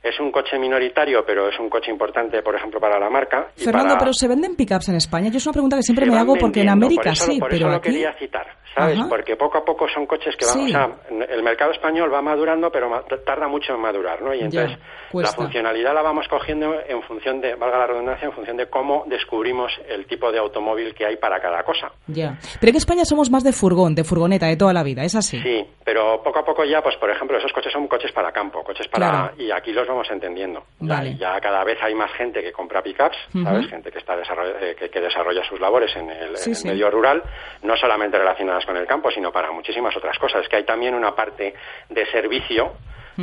[0.07, 3.47] Es un coche minoritario, pero es un coche importante, por ejemplo, para la marca.
[3.57, 5.29] y Fernando, para- pero ¿se venden pickups en España?
[5.31, 7.39] Yo es una pregunta que siempre se me hago porque en América por eso, sí,
[7.39, 7.89] por pero eso lo aquí...
[7.89, 8.99] quería citar, ¿sabes?
[8.99, 9.09] Ajá.
[9.09, 10.65] Porque poco a poco son coches que van, Sí.
[10.65, 10.89] o sea,
[11.29, 14.33] el mercado español va madurando, pero ma- tarda mucho en madurar, ¿no?
[14.33, 14.77] Y Ya, entonces
[15.13, 19.05] la funcionalidad la vamos cogiendo en función de, valga la redundancia, en función de cómo
[19.07, 21.91] descubrimos el tipo de automóvil que hay para cada cosa.
[22.07, 22.37] Ya.
[22.59, 25.39] Pero en España somos más de furgón, de furgoneta, de toda la vida, ¿es así?
[25.41, 28.61] Sí, pero poco a poco ya, pues por ejemplo, esos coches son coches para campo,
[28.63, 29.09] coches para...
[29.09, 29.33] Claro.
[29.37, 30.63] Y aquí los vamos entendiendo.
[30.79, 31.15] Vale.
[31.15, 33.67] Ya, ya cada vez hay más gente que compra pickups, ¿sabes?
[33.67, 36.55] Gente que, está desarroll- eh, que, que desarrolla sus labores en el, Sí, en el
[36.55, 36.67] sí.
[36.67, 37.23] medio rural,
[37.63, 40.43] no solamente relacionadas con el campo, sino para muchísimas otras cosas.
[40.43, 41.53] Es que hay también una parte
[41.89, 42.73] de servicio,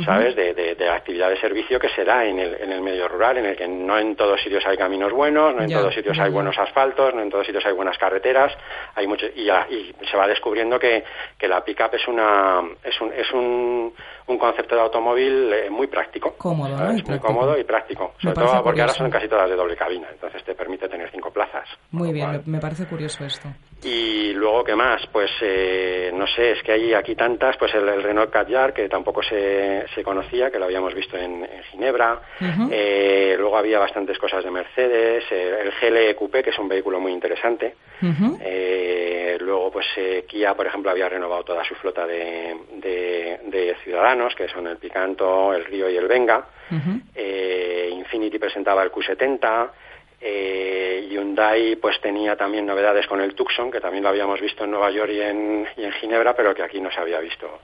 [0.03, 0.35] ¿sabes?
[0.35, 3.37] De, de- de actividad de servicio que se da en el, en el medio rural,
[3.37, 6.17] en el que no en todos sitios hay caminos buenos, no en Ya, todos sitios
[6.17, 6.33] ya, hay ya.
[6.33, 8.51] buenos asfaltos, no en todos sitios hay buenas carreteras,
[8.95, 11.03] hay mucho y, y se va descubriendo que,
[11.37, 13.93] que la pickup es una es un es un,
[14.27, 16.97] un concepto de automóvil eh, muy práctico, Cómodo, ¿no?
[16.97, 20.07] Y muy cómodo y práctico, sobre todo porque ahora son casi todas de doble cabina,
[20.11, 21.67] entonces te permite tener cinco plazas.
[21.91, 23.49] Muy bien, me, cual- me parece curioso esto.
[23.83, 25.01] y luego, ¿qué más?
[25.11, 28.87] Pues, eh, no sé, es que hay aquí tantas, pues el, el Renault Kadjar, que
[28.87, 32.21] tampoco se, se conocía, que lo habíamos visto en, en Ginebra.
[32.71, 36.99] Eh, luego había bastantes cosas de Mercedes, eh, el GLE Coupé, que es un vehículo
[36.99, 37.75] muy interesante.
[38.41, 43.75] Eh, luego, pues eh, Kia, por ejemplo, había renovado toda su flota de, de- de
[43.83, 46.45] ciudadanos, que son el Picanto, el Río y el Venga.
[46.71, 46.99] Ujú.
[47.15, 49.69] Eh, Infinity presentaba el Q70.
[50.25, 54.71] Eh, Hyundai pues tenía también novedades con el Tucson, que también lo habíamos visto en
[54.71, 57.59] Nueva York y en, y en Ginebra, pero que aquí no se había visto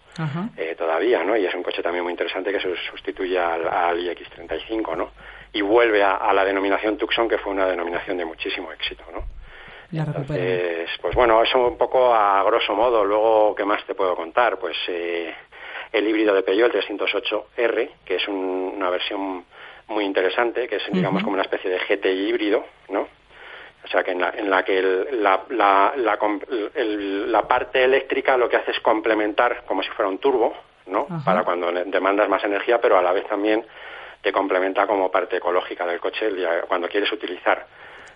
[0.77, 1.37] todavía, ¿no?
[1.37, 5.11] Y es un coche también muy interesante que sus- sustituye al, al iX35, ¿no?
[5.53, 9.23] Y vuelve a, a la denominación Tucson, que fue una denominación de muchísimo éxito, ¿no?
[9.91, 10.03] La.
[10.21, 13.03] Entonces, pues bueno, eso un poco a grosso modo.
[13.03, 14.57] Luego, ¿qué más te puedo contar?
[14.59, 15.33] Pues eh,
[15.91, 19.45] el híbrido de Peugeot, el 308R, que es un- una versión
[19.87, 23.07] muy interesante, que es, digamos, como una especie de GTI híbrido, ¿no?
[23.83, 26.19] O sea, que en la, en la que el- la, la, la,
[26.75, 30.53] el- la parte eléctrica lo que hace es complementar como si fuera un turbo,
[30.87, 31.07] ¿no?
[31.25, 33.65] Para cuando demandas más energía, pero a la vez también
[34.21, 36.29] te complementa como parte ecológica del coche
[36.67, 37.65] cuando quieres utilizar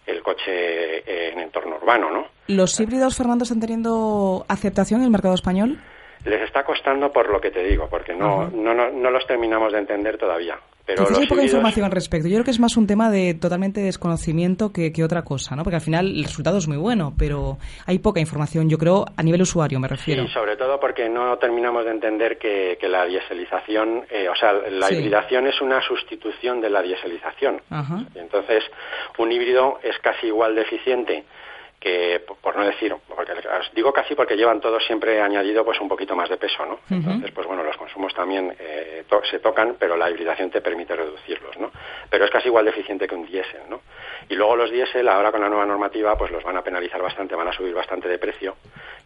[0.06, 2.28] el coche en entorno urbano, ¿no?
[2.48, 5.80] ¿Los híbridos, Fernando, están teniendo aceptación en el mercado español?
[6.26, 9.74] Les está costando por lo que te digo, porque no, no, no, no los terminamos
[9.74, 10.58] de entender todavía.
[10.86, 12.28] Pero hay poca información al respecto.
[12.28, 15.64] Yo creo que es más un tema de totalmente desconocimiento que, que otra cosa, ¿no?
[15.64, 19.24] Porque al final el resultado es muy bueno, pero hay poca información, yo creo, a
[19.24, 20.26] nivel usuario me refiero.
[20.28, 24.52] Sí, sobre todo porque no terminamos de entender que, que la dieselización, eh, o sea,
[24.54, 24.96] la Sí.
[24.96, 27.62] hibridación es una sustitución de la dieselización.
[27.70, 28.04] Ajá.
[28.14, 28.64] Y entonces,
[29.18, 31.24] un híbrido es casi igual de eficiente
[31.84, 35.90] que, por- no decir, porque os digo casi porque llevan todos siempre añadido pues un
[35.90, 36.80] poquito más de peso, ¿no?
[36.90, 40.96] Entonces, pues bueno, los consumos también eh, to- se tocan, pero la hibridación te permite
[40.96, 41.72] reducirlos, ¿no?
[42.10, 43.82] Pero es casi igual de eficiente que un diésel, ¿no?
[44.30, 47.36] Y luego los diésel, ahora con la nueva normativa, pues los van a penalizar bastante,
[47.36, 48.56] van a subir bastante de precio,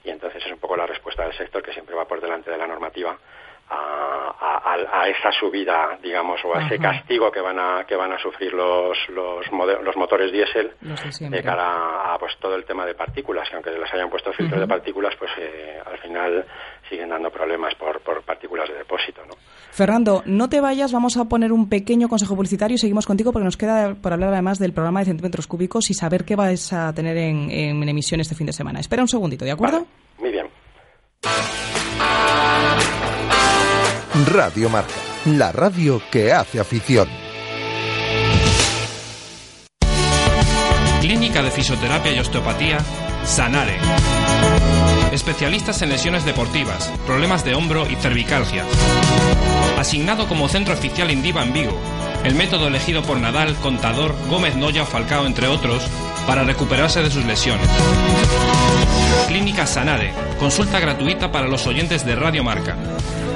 [0.04, 2.58] y entonces es un poco la respuesta del sector que siempre va por delante de
[2.58, 3.18] la normativa
[3.70, 8.12] a, a- a- esa subida, digamos, o a ese castigo que van a que van
[8.14, 10.72] a sufrir los los, mode- los motores diésel
[11.32, 14.60] de cara a pues todo el tema de partículas, que aunque les hayan puesto filtro
[14.60, 16.46] de partículas, pues eh, al final
[16.90, 19.34] siguen dando problemas por, por partículas de depósito, ¿no?
[19.72, 22.76] Fernando, no te vayas, vamos a poner un pequeño consejo publicitario.
[22.76, 25.94] Y seguimos contigo porque nos queda por hablar además del programa de centímetros cúbicos y
[25.94, 28.80] saber qué vais a tener en, en emisión este fin de semana.
[28.80, 29.80] Espera un segundito, ¿de acuerdo?
[29.80, 29.90] Vale,
[34.26, 37.08] Radio Marca, la radio que hace afición.
[41.02, 42.80] Clínica de Fisioterapia y Osteopatía,
[43.26, 43.78] Sanare.
[45.12, 48.66] Especialistas en lesiones deportivas, problemas de hombro y cervicalgia.
[49.78, 51.80] Asignado como centro oficial Indiva en Vigo,
[52.24, 55.88] el método elegido por Nadal, Contador, Gómez Noya o Falcao, entre otros,
[56.28, 57.68] para recuperarse de sus lesiones.
[59.28, 62.76] Clínica Sanare, consulta gratuita para los oyentes de Radio Marca.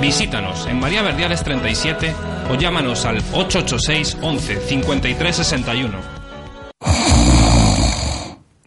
[0.01, 2.13] Visítanos en María Verdiales 37
[2.51, 5.97] o llámanos al 886 11 53 61.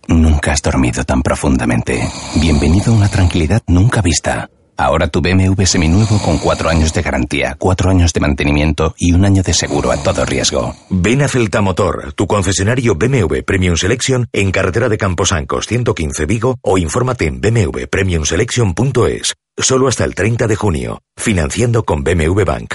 [0.08, 2.00] Nunca has dormido tan profundamente.
[2.36, 4.48] Bienvenido a una tranquilidad nunca vista.
[4.76, 9.24] Ahora tu BMW seminuevo con cuatro años de garantía, cuatro años de mantenimiento y un
[9.24, 10.74] año de seguro a todo riesgo.
[10.90, 16.58] Ven a Celta Motor, tu concesionario BMW Premium Selection en carretera de Camposancos 115 Vigo
[16.62, 19.34] o infórmate en bmwpremiumselection.es.
[19.56, 21.00] Solo hasta el 30 de junio.
[21.16, 22.74] Financiando con BMW Bank.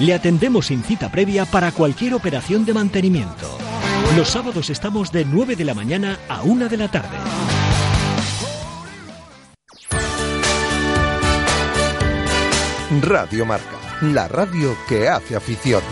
[0.00, 3.58] Le atendemos sin cita previa para cualquier operación de mantenimiento.
[4.16, 7.18] Los sábados estamos de 9 de la mañana a 1 de la tarde.
[13.02, 15.82] Radio Marca, la radio que hace afición.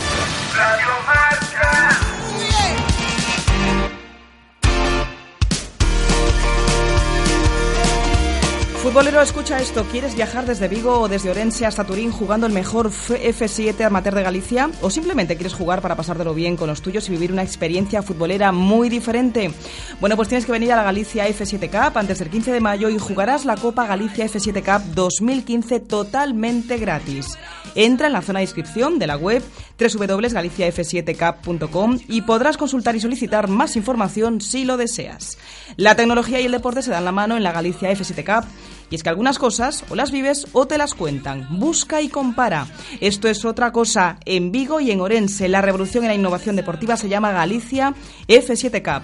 [8.99, 9.85] Futbolero, escucha esto.
[9.85, 14.25] ¿Quieres viajar desde Vigo o desde Orense hasta Turín jugando el mejor F7 amateur de
[14.25, 14.71] Galicia?
[14.83, 18.51] ¿O simplemente quieres jugar para pasártelo bien con los tuyos y vivir una experiencia futbolera
[18.51, 19.53] muy diferente?
[20.01, 22.89] Bueno, pues tienes que venir a la Galicia F7 Cup antes del 15 de mayo
[22.89, 27.39] y jugarás la Copa Galicia F7 Cup 2015 totalmente gratis.
[27.77, 29.45] Entra en la zona de inscripción de la web
[29.79, 35.39] www.galiciaf7cup.com y podrás consultar y solicitar más información si lo deseas.
[35.77, 38.49] La tecnología y el deporte se dan la mano en la Galicia F7 Cup
[38.91, 41.47] y es que algunas cosas o las vives o te las cuentan.
[41.59, 42.67] Busca y compara.
[43.01, 44.19] Esto es otra cosa.
[44.25, 47.95] En Vigo y en Orense, la revolución en la innovación deportiva se llama Galicia
[48.29, 49.03] F7 Cup.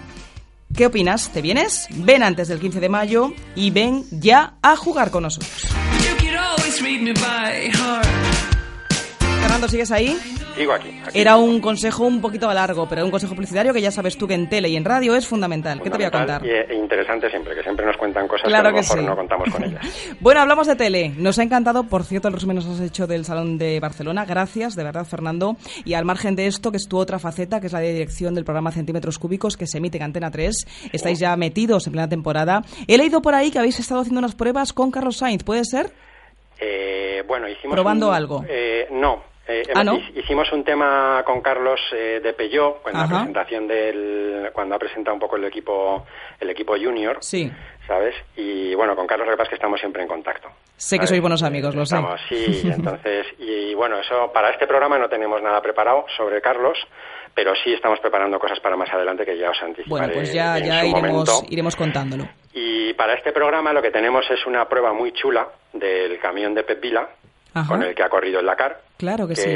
[0.75, 1.31] ¿Qué opinas?
[1.31, 1.87] ¿Te vienes?
[1.91, 5.67] Ven antes del 15 de mayo y ven ya a jugar con nosotros.
[9.41, 10.19] Fernando, ¿sigues ahí?
[10.55, 10.89] Sigo aquí.
[11.05, 11.19] aquí.
[11.19, 14.33] Era un consejo un poquito largo, pero un consejo publicitario que ya sabes tú que
[14.35, 15.81] en tele y en radio es fundamental.
[15.81, 16.45] ¿Qué te voy a contar?
[16.45, 19.05] E interesante siempre, que siempre nos cuentan cosas Claro que a lo que mejor sí.
[19.05, 20.15] no contamos con ellas.
[20.21, 21.09] Bueno, hablamos de tele.
[21.17, 24.25] Nos ha encantado, por cierto, el resumen nos has hecho del Salón de Barcelona.
[24.25, 25.57] Gracias, de verdad, Fernando.
[25.83, 28.33] Y al margen de esto, que es tu otra faceta, que es la de dirección
[28.33, 30.89] del programa Centímetros Cúbicos, que se emite en Antena 3.
[30.93, 32.61] Estáis ya metidos en plena temporada.
[32.87, 35.91] He leído por ahí que habéis estado haciendo unas pruebas con Carlos Sainz, ¿puede ser?
[36.59, 38.45] Eh, bueno, hicimos ¿Probando un- algo?
[38.47, 39.34] eh, no.
[39.47, 39.83] Eh, Ah.
[40.15, 45.13] Hicimos un tema con Carlos eh, de Peugeot en la presentación del cuando ha presentado
[45.13, 46.05] un poco el equipo
[46.39, 47.51] el equipo junior, Sí.
[47.87, 48.15] ¿sabes?
[48.35, 50.49] Y bueno, con Carlos lo que pasa es que estamos siempre en contacto.
[50.77, 51.95] Sé que sois buenos amigos, lo sé.
[51.95, 56.77] Estamos, sí, entonces, y bueno, eso para este programa no tenemos nada preparado sobre Carlos,
[57.35, 60.57] pero sí estamos preparando cosas para más adelante que ya os anticiparé Bueno, pues ya,
[60.57, 61.41] en ya su iremos, momento.
[61.49, 62.27] iremos contándolo.
[62.53, 66.63] Y para este programa lo que tenemos es una prueba muy chula del camión de
[66.63, 67.07] Pep Vila,
[67.55, 67.67] Ajá.
[67.69, 68.77] con el que ha corrido el Dakar.
[68.97, 69.49] Claro que sí.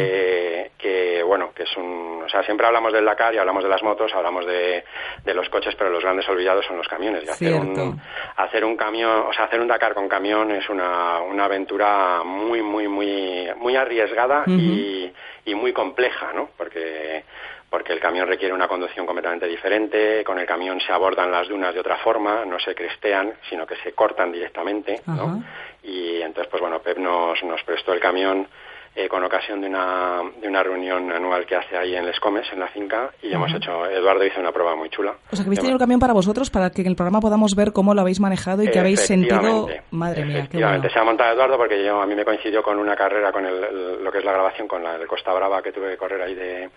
[0.77, 2.23] que, bueno, que es un...
[2.25, 4.83] O sea, siempre hablamos del Dakar y hablamos de las motos, hablamos de,
[5.23, 7.25] de los coches, pero los grandes olvidados son los camiones.
[7.25, 8.01] Y hacer un,
[8.38, 12.62] hacer un camión, o sea, hacer un Dakar con camión es una, una aventura muy,
[12.62, 15.12] muy, muy, muy arriesgada y,
[15.45, 16.49] y muy compleja, ¿no?
[16.57, 17.23] Porque
[17.69, 21.73] porque el camión requiere una conducción completamente diferente, con el camión se abordan las dunas
[21.73, 25.43] de otra forma, no se crestean, sino que se cortan directamente, ¿no?
[25.84, 28.47] Y entonces, pues bueno, Pep nos, nos prestó el camión
[28.95, 32.51] eh, con ocasión de una, de una reunión anual que hace ahí en Les Comes,
[32.51, 35.12] en la finca, y hemos hecho, Eduardo hizo una prueba muy chula.
[35.32, 37.55] O sea, que habéis tenido el camión para vosotros, para que en el programa podamos
[37.55, 39.67] ver cómo lo habéis manejado y que habéis sentido...
[39.91, 40.89] Madre mía, qué bueno.
[40.89, 43.63] se ha montado Eduardo porque yo a mí me coincidió con una carrera con el,
[43.63, 46.21] el- lo que es la grabación con la de Costa Brava que tuve que correr
[46.23, 46.69] ahí de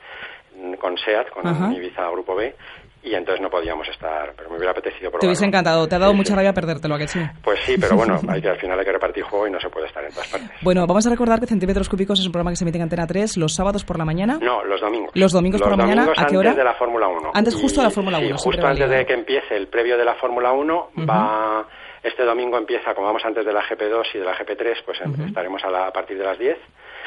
[0.80, 1.72] con SEAT, con Ajá.
[1.72, 2.54] Ibiza Grupo B,
[3.04, 5.20] y entonces no podíamos estar, pero me hubiera apetecido probarlo.
[5.20, 7.18] Te hubiese encantado, te ha dado mucha rabia perdértelo, ¿a que sí?
[7.42, 9.68] Pues sí, pero bueno, hay que, al final hay que repartir juego y no se
[9.70, 10.50] puede estar en todas partes.
[10.62, 13.06] Bueno, vamos a recordar que Centímetros Cúbicos es un programa que se emite en Antena
[13.06, 14.38] 3 los sábados por la mañana.
[14.40, 15.10] No, los domingos.
[15.14, 16.54] Los domingos por la mañana, domingos ¿a qué antes hora?
[16.54, 17.30] de la Fórmula 1.
[17.34, 19.98] Antes justo de la Fórmula sí, 1, siempre justo antes de que empiece el previo
[19.98, 21.66] de la Fórmula 1, va
[22.04, 25.12] este domingo empieza, como vamos antes de la GP2 y de la GP3, pues em-
[25.12, 25.22] Ujú.
[25.24, 26.56] estaremos a, la- a partir de las 10.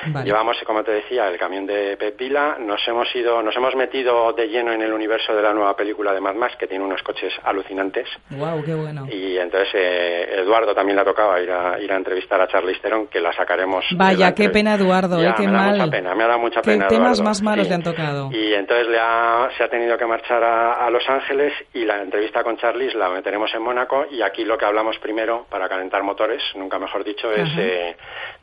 [0.07, 0.25] Vale.
[0.25, 2.57] Llevamos, como te decía, el camión de Pep Vila.
[2.59, 6.13] Nos hemos ido, nos hemos metido de lleno en el universo de la nueva película
[6.13, 8.07] de Mad Max, que tiene unos coches alucinantes.
[8.31, 9.07] Wow, qué bueno.
[9.09, 12.79] Y entonces eh, Eduardo también le ha tocado ir a, ir a entrevistar a Charlize
[12.81, 13.85] Theron, que la sacaremos.
[13.95, 15.77] Vaya, la qué pena, Eduardo, Ya, eh, qué me da mal.
[15.77, 16.87] mucha pena, me ha dado mucha ¿Qué pena.
[16.87, 17.69] temas Eduardo, más malos sí.
[17.69, 18.29] le han tocado?
[18.31, 22.01] Y entonces le ha, se ha tenido que marchar a, a Los Ángeles y la
[22.01, 26.03] entrevista con Charlize la meteremos en Mónaco y aquí lo que hablamos primero para calentar
[26.03, 27.95] motores, nunca mejor dicho, es eh,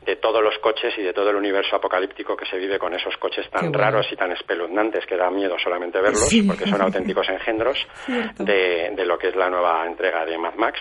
[0.05, 3.15] de todos los coches y de todo el universo apocalíptico que se vive con esos
[3.17, 3.77] coches tan bueno.
[3.79, 6.43] raros y tan espeluznantes que da miedo solamente verlos Sí.
[6.43, 7.77] porque son auténticos engendros
[8.39, 10.79] de, de lo que es la nueva entrega de Mad Max.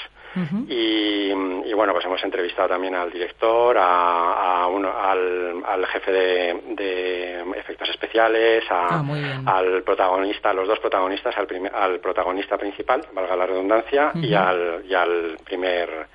[0.68, 6.12] Y, y, bueno, pues hemos entrevistado también al director, a, a uno, al, al, jefe
[6.12, 9.05] de, de, efectos especiales, a, ah,
[9.47, 14.95] al protagonista, a los dos protagonistas, al, protagonista principal, valga la redundancia, y, al, y
[14.95, 16.07] al primer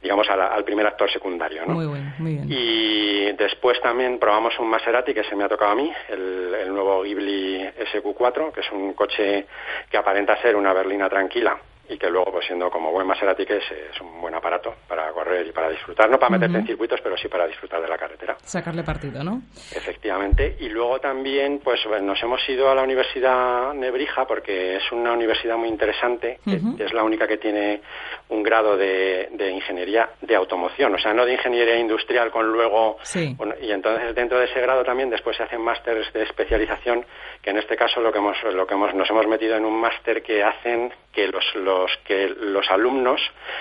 [0.00, 1.64] digamos, al, al, primer actor secundario.
[1.66, 1.74] ¿no?
[1.74, 2.46] Muy, bien, muy bien.
[2.48, 6.72] Y después también probamos un Maserati que se me ha tocado a mí, el, el
[6.72, 7.62] nuevo Ghibli
[7.92, 9.46] SQ4, que es un coche
[9.90, 11.58] que aparenta ser una berlina tranquila
[11.88, 15.10] y que luego, pues siendo como buen Maserati que es, es un buen aparato para
[15.12, 17.98] correr y para disfrutar, no para meterte en circuitos, pero sí para disfrutar de la
[17.98, 18.36] carretera.
[18.42, 19.42] Sacarle partido, ¿no?
[19.74, 20.56] Efectivamente.
[20.60, 25.56] Y luego también, pues nos hemos ido a la Universidad Nebrija porque es una universidad
[25.56, 27.80] muy interesante, que es la única que tiene
[28.28, 32.98] un grado de, de, ingeniería de automoción, o sea, no de ingeniería industrial con luego...
[33.02, 33.34] Sí.
[33.36, 37.04] Bueno, y entonces dentro de ese grado también después se hacen másteres de especialización,
[37.42, 39.80] que en este caso lo que hemos, lo que hemos, nos hemos metido en un
[39.80, 43.20] máster que hacen que los, los, que los alumnos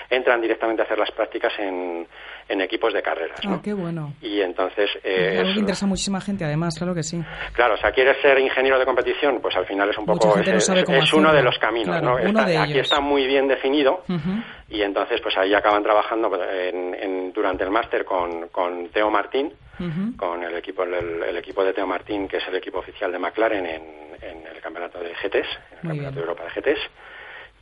[0.10, 2.08] entran directamente a hacer las prácticas en,
[2.48, 3.40] en equipos de carreras.
[3.48, 4.14] Ah, qué bueno.
[4.22, 4.90] Y entonces...
[5.04, 7.22] Eh, que interesa a muchísima gente, además, claro que sí.
[7.54, 10.38] Claro, o sea, quieres ser ingeniero de competición, pues al final es un poco...
[10.40, 12.30] Es, no es, es uno de los caminos, claro, ¿no?
[12.30, 14.44] Uno está, de aquí está muy bien definido uh -huh.
[14.70, 19.52] y entonces pues ahí acaban trabajando en, en, durante el máster con, con Teo Martín,
[19.80, 20.16] uh -huh.
[20.16, 20.94] con el equipo, el,
[21.24, 23.84] el, equipo de Teo Martín, que es el equipo oficial de McLaren en,
[24.22, 26.14] en el campeonato de GTs, en el muy campeonato bien.
[26.16, 26.80] de Europa de GTs.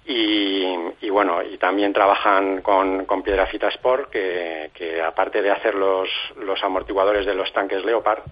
[0.06, 5.76] Y, y, bueno, y también trabajan con, con Piedrafita Sport, que, que aparte de hacer
[5.76, 8.24] los, los amortiguadores de los tanques Leopard,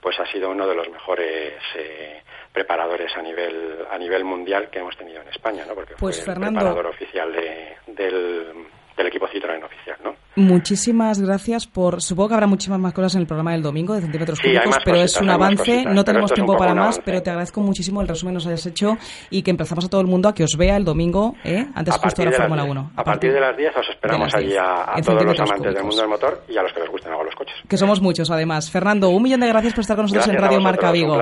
[0.00, 4.80] pues ha sido uno de los mejores eh, preparadores a nivel a nivel mundial que
[4.80, 5.74] hemos tenido en España, ¿no?
[5.74, 10.16] Porque pues, fue Fernando, el preparador oficial de, del, del equipo Citroën oficial, ¿no?
[10.36, 12.00] Muchísimas gracias por.
[12.00, 14.76] Supongo que habrá muchísimas más cosas en el programa del domingo de centímetros sí, cúbicos,
[14.84, 15.84] pero cositas, es un avance.
[15.84, 17.02] No tenemos tiempo para más, avance.
[17.04, 18.96] pero te agradezco muchísimo el resumen que nos hayas hecho
[19.30, 21.66] y que empezamos a todo el mundo a que os vea el domingo, ¿eh?
[21.74, 22.80] antes a justo de la Fórmula 1.
[22.80, 25.74] A, partir, partir de las 10 os esperamos allí a, a todos los amantes cúbicos.
[25.74, 27.54] del mundo del motor y a los que les gusten algo los coches.
[27.68, 28.70] Que somos muchos, además.
[28.70, 31.14] Fernando, un millón de gracias por estar con nosotros gracias en Radio vosotros, Marca Vigo.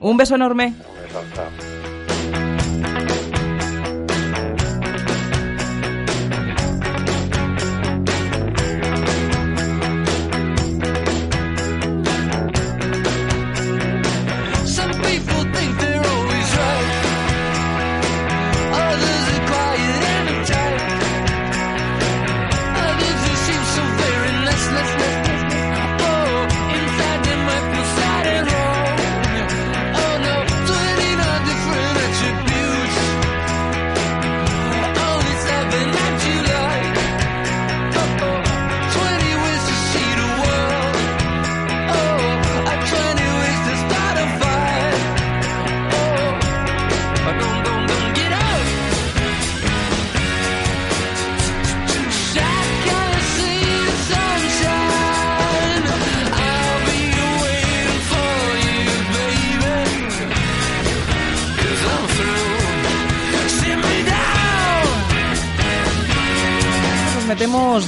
[0.00, 0.66] Un, un beso enorme.
[0.66, 1.87] Un beso,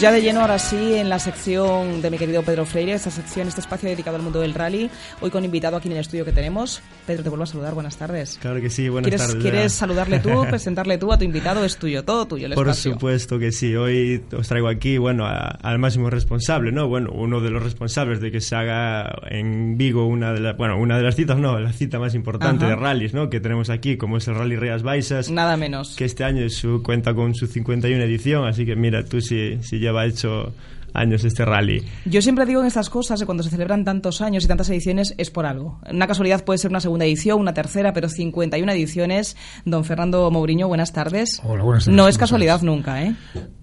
[0.00, 3.48] ya de lleno ahora sí en la sección de mi querido Pedro Freire, esta sección,
[3.48, 4.90] este espacio dedicado al mundo del rally.
[5.20, 6.80] Hoy con invitado aquí en el estudio que tenemos.
[7.06, 7.74] Pedro, te vuelvo a saludar.
[7.74, 8.38] Buenas tardes.
[8.40, 9.42] Claro que sí, buenas ¿Quieres, tardes.
[9.42, 11.66] ¿Quieres saludarle tú, presentarle tú a tu invitado?
[11.66, 12.94] Es tuyo, todo tuyo el Por espacio.
[12.94, 13.76] supuesto que sí.
[13.76, 16.88] Hoy os traigo aquí, bueno, a, al máximo responsable, ¿no?
[16.88, 20.78] Bueno, uno de los responsables de que se haga en Vigo una de las, bueno,
[20.78, 22.74] una de las citas, no, la cita más importante Ajá.
[22.74, 23.28] de rallies, ¿no?
[23.28, 25.30] Que tenemos aquí, como es el Rally Rías Baixas.
[25.30, 25.94] Nada menos.
[25.96, 29.89] Que este año su, cuenta con su 51 edición, así que mira, tú si, si
[29.90, 30.52] lleva hecho
[30.94, 31.84] años este rally.
[32.04, 35.14] Yo siempre digo en estas cosas que cuando se celebran tantos años y tantas ediciones
[35.18, 35.80] es por algo.
[35.90, 39.36] Una casualidad puede ser una segunda edición, una tercera, pero 51 ediciones.
[39.64, 41.40] Don Fernando Mourinho, buenas tardes.
[41.44, 41.96] Hola, buenas tardes.
[41.96, 43.14] No es casualidad nunca, ¿eh?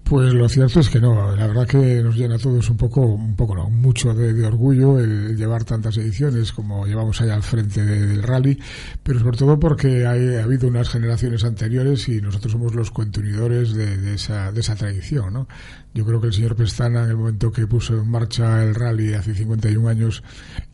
[0.08, 3.02] Pues lo cierto es que no, la verdad que nos llena a todos un poco,
[3.02, 7.84] un poco no, mucho de, orgullo el, llevar tantas ediciones como llevamos ahí al frente
[7.84, 8.58] de, del rally,
[9.02, 13.98] pero sobre todo porque ha habido unas generaciones anteriores y nosotros somos los continuadores de,
[13.98, 15.48] de, esa, de esa tradición, ¿no?
[15.92, 19.14] Yo creo que el señor Pestana, en el momento que puso en marcha el rally
[19.14, 20.22] hace 51 años,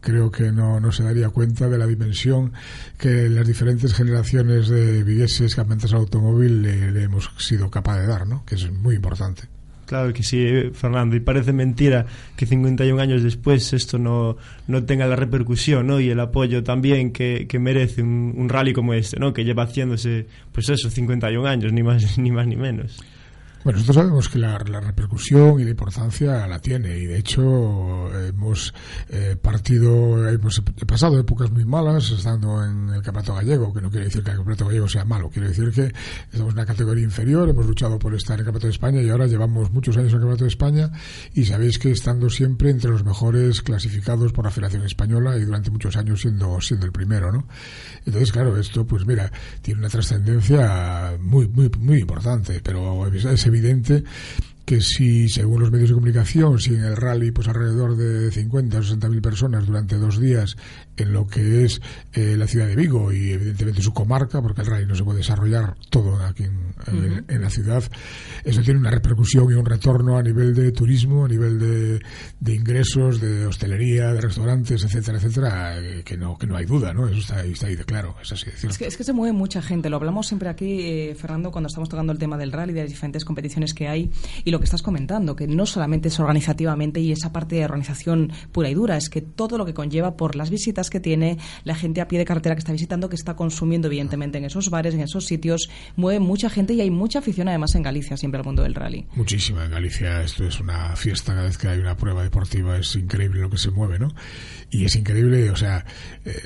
[0.00, 2.52] creo que no, no se daría cuenta de la dimensión
[2.98, 8.26] que las diferentes generaciones de vigueses al automóvil le, le hemos sido capaz de dar,
[8.26, 8.44] ¿no?
[8.44, 9.23] Que es muy importante.
[9.86, 12.06] Claro que sí, Fernando, y parece mentira
[12.36, 16.00] que 51 años después esto no, no tenga la repercusión ¿no?
[16.00, 19.34] y el apoyo también que, que merece un, un, rally como este, ¿no?
[19.34, 22.96] que lleva haciéndose, pues eso, 51 años, ni más ni, más, ni menos.
[23.64, 28.14] Bueno, nosotros sabemos que la, la, repercusión y la importancia la tiene y de hecho
[28.14, 28.74] hemos
[29.08, 34.04] eh, partido, hemos pasado épocas muy malas estando en el campeonato gallego, que no quiere
[34.04, 35.86] decir que el campeonato gallego sea malo, quiere decir que
[36.30, 39.08] estamos en una categoría inferior, hemos luchado por estar en el campeonato de España y
[39.08, 40.90] ahora llevamos muchos años en el campeonato de España
[41.32, 45.70] y sabéis que estando siempre entre los mejores clasificados por la Federación Española y durante
[45.70, 47.48] muchos años siendo, siendo el primero, ¿no?
[48.04, 54.04] Entonces, claro, esto pues mira, tiene una trascendencia muy, muy, muy importante, pero es evidente
[54.64, 58.78] que si, según los medios de comunicación, si en el rally pues alrededor de 50
[58.78, 60.56] o 60 mil personas durante dos días
[60.96, 61.80] en lo que es
[62.12, 65.18] eh, la ciudad de Vigo y evidentemente su comarca, porque el rally no se puede
[65.18, 67.82] desarrollar todo aquí en, en, la ciudad,
[68.44, 72.00] eso tiene una repercusión y un retorno a nivel de turismo, a nivel de,
[72.40, 76.92] de ingresos, de hostelería, de restaurantes, etcétera, etcétera, eh, que no que no hay duda,
[76.92, 77.08] ¿no?
[77.08, 79.62] Eso está, está ahí de claro, es así Es que, es que se mueve mucha
[79.62, 82.82] gente, lo hablamos siempre aquí, eh, Fernando, cuando estamos tocando el tema del rally, de
[82.82, 84.10] las diferentes competiciones que hay
[84.44, 88.32] y lo que estás comentando, que no solamente es organizativamente y esa parte de organización
[88.52, 91.74] pura y dura, es que todo lo que conlleva por las visitas que tiene la
[91.74, 94.94] gente a pie de carretera que está visitando, que está consumiendo evidentemente en esos bares,
[94.94, 98.44] en esos sitios, mueve mucha gente y hay mucha afición además en Galicia siempre al
[98.44, 99.06] mundo del rally.
[99.14, 102.94] Muchísima en Galicia, esto es una fiesta cada vez que hay una prueba deportiva, es
[102.96, 104.08] increíble lo que se mueve, ¿no?
[104.70, 105.84] Y es increíble, o sea,
[106.24, 106.36] eh,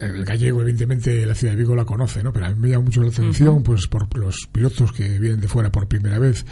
[0.00, 2.32] el gallego evidentemente la ciudad de Vigo la conoce, ¿no?
[2.32, 5.48] Pero a mí me llama mucho la atención pues por los pilotos que vienen de
[5.48, 6.44] fuera por primera vez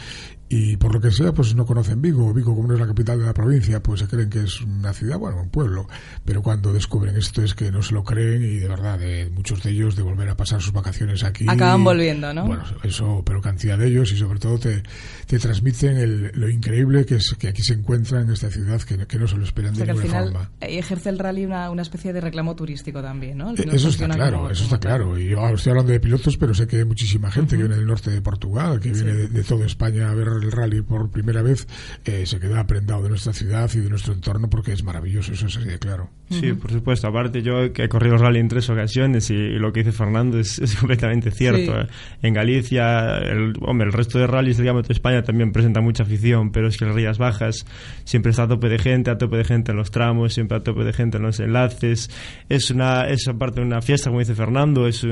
[0.53, 2.33] y por lo que sea, pues no conocen Vigo.
[2.33, 4.91] Vigo, como no es la capital de la provincia, pues se creen que es una
[4.91, 5.87] ciudad, bueno, un pueblo.
[6.25, 9.63] Pero cuando descubren esto es que no se lo creen y de verdad, de muchos
[9.63, 11.45] de ellos de volver a pasar sus vacaciones aquí.
[11.47, 12.45] Acaban volviendo, ¿no?
[12.47, 14.83] Bueno, eso, pero cantidad de ellos y sobre todo te,
[15.25, 18.97] te transmiten el, lo increíble que es que aquí se encuentra en esta ciudad que,
[19.07, 20.51] que no se lo esperan de ninguna forma.
[20.59, 23.51] Ejerce el rally una, una especie de reclamo turístico también, ¿no?
[23.51, 25.17] Eh, eso está claro, eso está claro.
[25.17, 27.87] Y yo estoy hablando de pilotos, pero sé que hay muchísima gente que viene del
[27.87, 31.41] norte de Portugal, que viene de, de toda España a ver el rally por primera
[31.41, 31.67] vez,
[32.05, 35.47] eh, se queda prendado de nuestra ciudad y de nuestro entorno porque es maravilloso, eso
[35.47, 36.09] es de claro.
[36.31, 37.07] Sí, por supuesto.
[37.07, 40.61] Aparte, yo que he corrido rally en tres ocasiones y, lo que dice Fernando es,
[40.79, 41.81] completamente cierto.
[41.81, 41.87] ¿eh?
[42.21, 46.03] En Galicia, el, hombre, el resto de rallies de diámetro de España también presenta mucha
[46.03, 47.65] afición, pero es que las Rías Bajas
[48.05, 50.61] siempre está a tope de gente, a tope de gente en los tramos, siempre a
[50.61, 52.09] tope de gente en los enlaces.
[52.47, 55.05] Es una, es aparte una fiesta, como dice Fernando, es,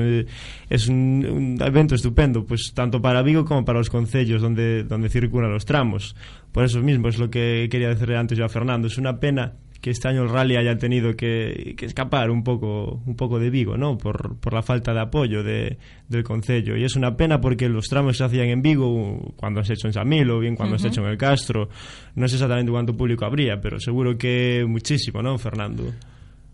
[0.70, 5.08] es un, un evento estupendo, pues tanto para Vigo como para los concellos donde, donde
[5.20, 6.16] circulan los tramos.
[6.52, 8.88] Por eso mismo es lo que quería decirle antes yo a Fernando.
[8.88, 13.00] Es una pena que este año el rally haya tenido que, que, escapar un poco
[13.06, 13.96] un poco de Vigo, ¿no?
[13.96, 16.76] Por, por la falta de apoyo de, del Concello.
[16.76, 19.86] Y es una pena porque los tramos se hacían en Vigo cuando se ha hecho
[19.86, 21.68] en Samil o bien cuando se ha hecho en el Castro.
[22.14, 25.84] No sé exactamente cuánto público habría, pero seguro que muchísimo, ¿no, Fernando?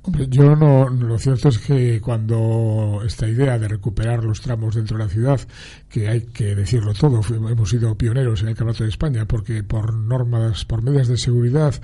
[0.07, 4.97] Hombre, yo no, lo cierto es que cuando esta idea de recuperar los tramos dentro
[4.97, 5.41] de la ciudad,
[5.89, 9.93] que hay que decirlo todo, hemos sido pioneros en el Campeonato de España porque por
[9.95, 11.75] normas, por medidas de seguridad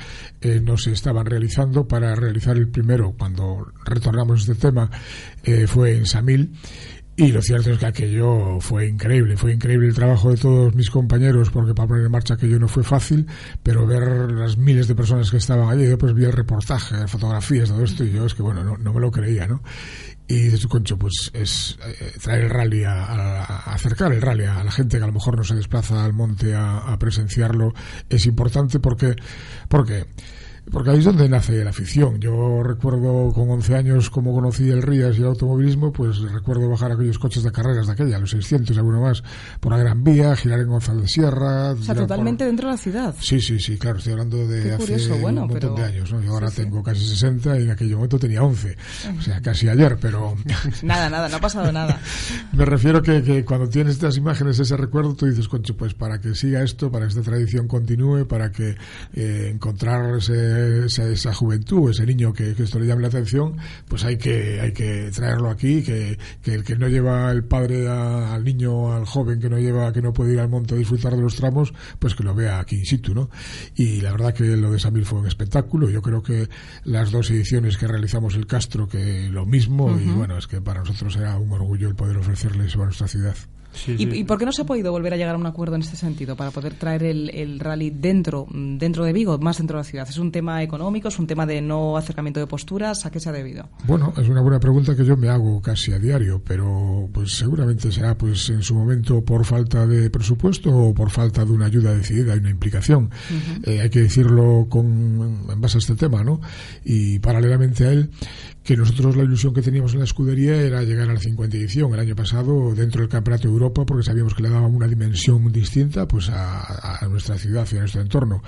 [0.41, 4.89] eh, no se estaban realizando para realizar el primero, cuando retornamos este tema,
[5.43, 6.53] eh, fue en Samil
[7.15, 10.89] y lo cierto es que aquello fue increíble, fue increíble el trabajo de todos mis
[10.89, 13.27] compañeros, porque para poner en marcha aquello no fue fácil,
[13.63, 17.69] pero ver las miles de personas que estaban allí, yo pues vi el reportaje, fotografías,
[17.69, 19.63] todo esto, y yo es que bueno, no, no me lo creía, ¿no?
[20.27, 24.45] Y su concho, pues es eh, traer el rally, a, a, a, acercar el rally
[24.45, 27.75] a la gente que a lo mejor no se desplaza al monte a, a presenciarlo,
[28.09, 29.17] es importante porque,
[29.69, 30.07] porque
[30.71, 32.21] porque ahí es donde nace la afición.
[32.21, 36.93] Yo recuerdo con 11 años cómo conocí el Rías y el automovilismo, pues recuerdo bajar
[36.93, 39.23] aquellos coches de carreras de aquella, los 600, alguno más,
[39.61, 41.73] por la Gran Vía, girar en González Sierra.
[41.73, 42.49] O sea, totalmente por...
[42.49, 43.15] dentro de la ciudad.
[43.21, 45.87] Sí, sí, sí, claro, estoy hablando de Qué hace curioso, bueno, un montón pero...
[45.87, 46.23] de años, ¿no?
[46.23, 46.63] Yo ahora Sí, sí.
[46.63, 48.77] tengo casi 60 y en aquel momento tenía 11,
[49.19, 50.37] o sea, casi ayer, pero...
[50.83, 52.01] nada, nada, no ha pasado nada.
[52.53, 56.21] Me refiero que, que cuando tienes estas imágenes, ese recuerdo, tú dices, concho, pues para
[56.21, 58.77] que siga esto, para que esta tradición continúe, para que
[59.15, 63.57] eh, encontrar ese, esa, esa juventud, ese niño que, que, esto le llame la atención,
[63.89, 67.89] pues hay que, hay que traerlo aquí, que, que el que no lleva el padre
[67.89, 70.79] a, al niño, al joven que no lleva, que no puede ir al monte a
[70.79, 73.31] disfrutar de los tramos, pues que lo vea aquí in situ, ¿no?
[73.75, 76.49] Y la verdad que lo de Samil fue un espectáculo, yo creo que
[76.85, 80.07] las dos ediciones que realizamos el Castro, que lo mismo, uh -huh.
[80.07, 83.09] y bueno, es que para nosotros era un orgullo el poder ofrecerle eso a nuestra
[83.09, 83.37] ciudad.
[83.73, 84.09] Sí, ¿Y, sí.
[84.21, 85.97] ¿Y, por qué no se ha podido volver a llegar a un acuerdo en este
[85.97, 89.85] sentido para poder traer el, el, rally dentro, dentro de Vigo, más dentro de la
[89.85, 90.09] ciudad?
[90.09, 91.09] ¿Es un tema económico?
[91.09, 93.07] ¿Es un tema de no acercamiento de posturas?
[93.07, 93.69] ¿A qué se ha debido?
[93.85, 97.91] Bueno, es una buena pregunta que yo me hago casi a diario, pero pues seguramente
[97.91, 101.95] será pues en su momento por falta de presupuesto o por falta de una ayuda
[101.95, 103.05] decidida y una implicación.
[103.05, 103.69] Uh -huh.
[103.69, 106.41] eh, hay que decirlo con, en base a este tema, ¿no?
[106.85, 108.11] Y paralelamente a él,
[108.63, 111.93] que nosotros la ilusión que teníamos en la escudería era llegar a la 50 edición
[111.95, 115.51] el año pasado dentro del Campeonato de Europa porque sabíamos que le daba una dimensión
[115.51, 118.43] distinta pues a, a nuestra ciudad y a nuestro entorno.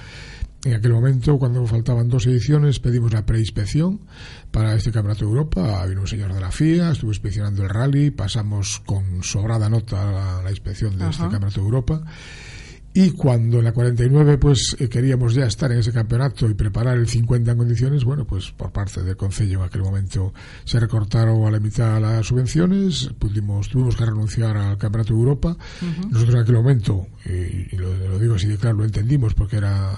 [0.64, 4.00] En aquel momento, cuando faltaban dos ediciones, pedimos la preinspección
[4.50, 5.84] para este Campeonato de Europa.
[5.86, 10.42] Vino un señor de la FIA, estuvo inspeccionando el rally, pasamos con sobrada nota la,
[10.42, 12.02] la inspección de este Campeonato de Europa.
[12.96, 16.96] Y cuando en la 49 pues eh, queríamos ya estar en ese campeonato y preparar
[16.96, 20.32] el 50 en condiciones, bueno, pues por parte del Concello en aquel momento
[20.64, 25.56] se recortaron a la mitad las subvenciones, pudimos, tuvimos que renunciar al Campeonato de Europa.
[26.08, 29.56] Nosotros en aquel momento, eh, y lo, lo digo así de claro, lo entendimos porque
[29.56, 29.92] era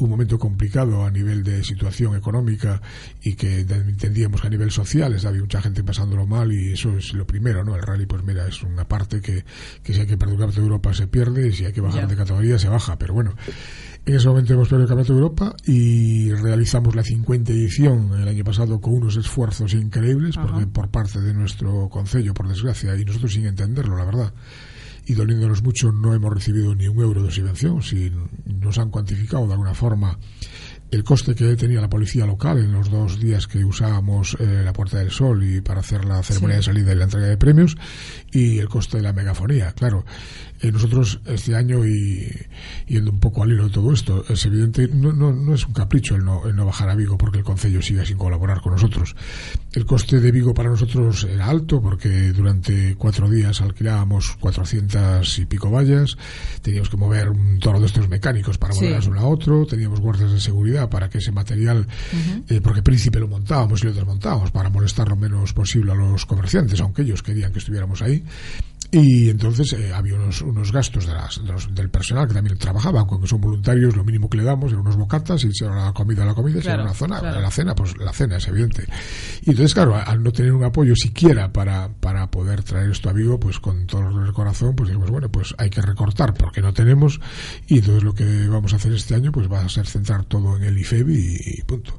[0.00, 2.80] un momento complicado a nivel de situación económica
[3.22, 7.12] y que entendíamos que a nivel social había mucha gente pasándolo mal y eso es
[7.12, 7.76] lo primero, ¿no?
[7.76, 9.44] El rally, pues mira, es una parte que,
[9.82, 12.16] que si hay que perder de Europa se pierde y si hay que bajar de
[12.16, 13.34] categoría se baja, pero bueno.
[14.06, 18.28] En ese momento hemos perdido el Campeonato de Europa y realizamos la 50 edición el
[18.28, 23.04] año pasado con unos esfuerzos increíbles porque por parte de nuestro concello, por desgracia, y
[23.04, 24.32] nosotros sin entenderlo, la verdad
[25.10, 27.82] y doliéndonos mucho no hemos recibido ni un euro de subvención.
[27.82, 28.12] Si
[28.46, 30.16] nos han cuantificado de alguna forma
[30.88, 34.72] el coste que tenía la policía local en los dos días que usábamos eh, la
[34.72, 37.76] Puerta del Sol y para hacer la ceremonia de salida y la entrega de premios
[38.32, 39.72] y el coste de la megafonía.
[39.72, 40.04] Claro,
[40.60, 42.28] eh, nosotros este año y
[42.86, 45.72] yendo un poco al hilo de todo esto, es evidente, no, no, no es un
[45.72, 48.72] capricho el no, el no bajar a Vigo porque el Concello siga sin colaborar con
[48.72, 49.16] nosotros.
[49.72, 55.46] El coste de Vigo para nosotros era alto porque durante cuatro días alquilábamos 400 y
[55.46, 56.16] pico vallas,
[56.62, 58.80] teníamos que mover un toro de estos mecánicos para Sí.
[58.80, 61.86] moverlas de uno a otro, teníamos guardias de seguridad para que ese material,
[62.48, 66.26] eh, porque Príncipe lo montábamos y lo desmontábamos para molestar lo menos posible a los
[66.26, 68.19] comerciantes, aunque ellos querían que estuviéramos ahí.
[68.92, 72.58] Y entonces eh, había unos, unos gastos de las- de los- del personal que también
[72.58, 75.76] trabajaba, aunque son voluntarios, lo mínimo que le damos eran unos bocatas, y si era
[75.84, 77.40] la comida, la comida, si Claro, era una zona, claro.
[77.40, 78.84] la cena, pues la cena es evidente.
[79.42, 83.12] Y entonces, claro, al no tener un apoyo siquiera para, para poder traer esto a
[83.12, 86.72] Vigo, pues con todo el corazón, pues dijimos, bueno, pues hay que recortar porque no
[86.74, 87.20] tenemos,
[87.68, 90.56] y entonces lo que vamos a hacer este año, pues va a ser centrar todo
[90.56, 91.96] en el IFEB y, y punto.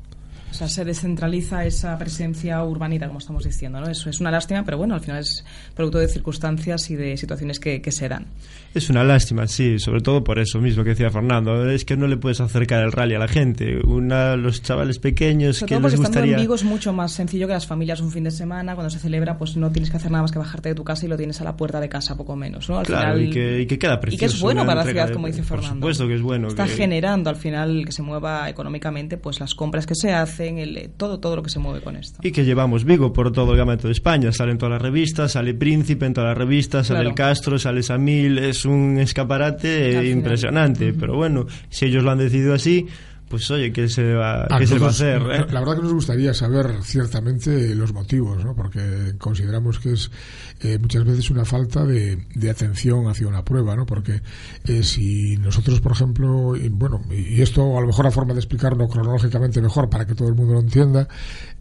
[0.51, 3.87] O sea, se descentraliza esa presencia urbanita, como estamos diciendo, ¿no?
[3.89, 7.59] Eso es una lástima, pero bueno, al final es producto de circunstancias y de situaciones
[7.59, 8.27] que, que se dan.
[8.73, 11.69] Es una lástima, sí, sobre todo por eso mismo que decía Fernando.
[11.69, 13.79] Es que no le puedes acercar el rally a la gente.
[13.85, 16.35] Una, los chavales pequeños Sobre que todo porque les estando gustaría.
[16.35, 18.99] en Vigo es mucho más sencillo que las familias un fin de semana, cuando se
[18.99, 21.17] celebra, pues no tienes que hacer nada más que bajarte de tu casa y lo
[21.17, 22.77] tienes a la puerta de casa, poco menos, ¿no?
[22.79, 24.25] Al Claro, final- y que, y que queda precioso.
[24.25, 25.75] Y que es bueno para la ciudad, de- como dice Por Fernando.
[25.75, 26.47] supuesto que es bueno.
[26.49, 30.40] Está que- generando al final que se mueva económicamente, pues las compras que se hacen,
[30.49, 32.19] el, eh, todo, todo lo que se mueve con esto.
[32.23, 34.31] Y que llevamos Vigo por todo el gamete de España.
[34.31, 37.09] Sale en todas las revistas, sale Príncipe en todas las revistas, sale Claro.
[37.09, 38.37] el Castro, sale Samil.
[38.37, 40.93] Es un escaparate impresionante.
[40.93, 42.87] Pero bueno, si ellos lo han decidido así,
[43.31, 45.21] pues oye, ¿qué se va, A qué se va a hacer?
[45.23, 45.45] la- eh?
[45.49, 48.53] La verdad que nos gustaría saber ciertamente los motivos, ¿no?
[48.55, 50.11] porque consideramos que es
[50.59, 53.85] eh, muchas veces una falta de, de atención hacia una prueba, ¿no?
[53.87, 54.21] porque
[54.65, 58.39] eh, si nosotros, por ejemplo, y bueno, y esto a lo mejor la forma de
[58.41, 61.07] explicarlo cronológicamente mejor para que todo el mundo lo entienda,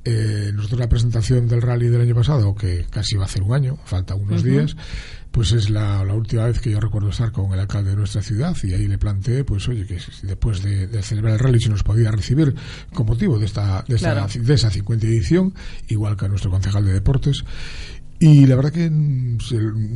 [0.04, 3.54] eh, nosotros la presentación del rally del año pasado, que casi va a hacer un
[3.54, 4.76] año, falta unos días,
[5.30, 8.20] pues es la, la última vez que yo recuerdo estar con el alcalde de nuestra
[8.22, 11.68] ciudad y ahí le planteé, pues oye, que después de, de celebrar el rally se
[11.68, 12.54] nos podía recibir
[12.92, 14.26] con motivo de esta, de, esta, Claro.
[14.44, 15.54] de esa 50 edición,
[15.88, 17.44] igual que a nuestro concejal de deportes.
[18.18, 19.38] Y la verdad que mm,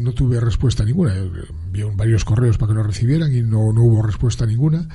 [0.03, 1.15] no tuve respuesta ninguna.
[1.15, 4.89] Envié varios correos para que nos recibieran y no, no hubo respuesta ninguna.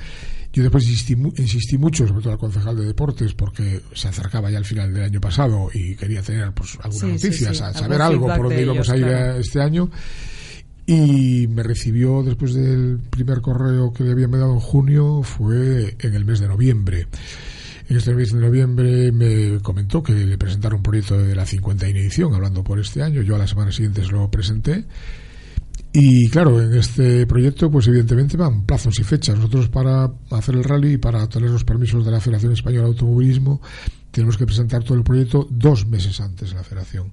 [0.52, 4.58] Yo después insistí, insistí mucho, sobre todo al concejal de deportes, porque se acercaba ya
[4.58, 8.38] el final del año pasado y quería tener pues algunas Sí, noticias, saber algo por
[8.44, 9.38] dónde de íbamos ellos, a ir claro.
[9.38, 9.90] este año.
[10.90, 16.14] Y me recibió después del primer correo que le había dado en junio, fue en
[16.14, 17.06] el mes de noviembre.
[17.88, 21.86] En este mes de noviembre me comentó que le presentaron un proyecto de la 50
[21.86, 23.22] edición, hablando por este año.
[23.22, 24.84] Yo a la semana siguiente se lo presenté.
[25.92, 29.36] Y claro, en este proyecto, pues evidentemente van plazos y fechas.
[29.36, 32.90] Nosotros para hacer el rally y para obtener los permisos de la Federación Española de
[32.90, 33.60] Automovilismo,
[34.10, 37.12] tenemos que presentar todo el proyecto dos meses antes de la Federación.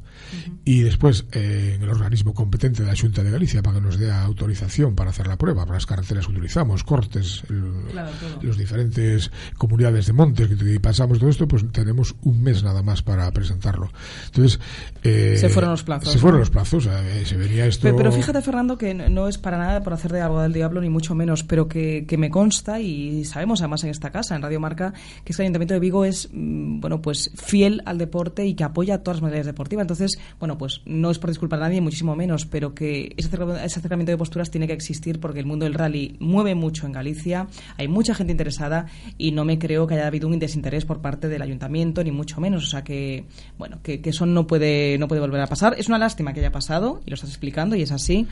[0.66, 3.98] Y después, eh, en el organismo competente de la Junta de Galicia, para que nos
[3.98, 8.10] dé autorización para hacer la prueba, para las carreteras que utilizamos, cortes, el- Claro,
[8.41, 13.02] los diferentes comunidades de montes que pasamos todo esto, pues tenemos un mes nada más
[13.04, 13.91] para presentarlo.
[14.26, 14.60] Entonces,
[15.04, 17.84] eh, Se fueron los plazos, Se fueron los plazos, eh, se venía esto.
[17.84, 20.82] Pero, pero fíjate, Fernando, que no- es para nada por hacer de algo del diablo,
[20.82, 24.41] ni mucho menos, pero que, que me consta y sabemos además en esta casa, en
[24.41, 24.93] Radio Marca,
[25.24, 28.54] que es que el Ayuntamiento de Vigo es, mm, bueno, pues fiel al deporte y
[28.54, 29.84] que apoya todas las modalidades deportivas.
[29.84, 34.14] Entonces, bueno, pues no es por disculpar a nadie, muchísimo menos, pero que ese acercamiento
[34.14, 37.90] de posturas tiene que existir porque el mundo del rally mueve mucho en Galicia, hay
[37.90, 38.86] mucha gente interesada
[39.18, 42.40] y no me creo que haya habido un desinterés por parte del ayuntamiento, ni mucho
[42.40, 42.64] menos.
[42.64, 43.26] O sea que,
[43.58, 45.76] bueno, que, eso no puede, no puede volver a pasar.
[45.78, 48.28] Es una lástima que haya pasado, y lo estás explicando, y es así,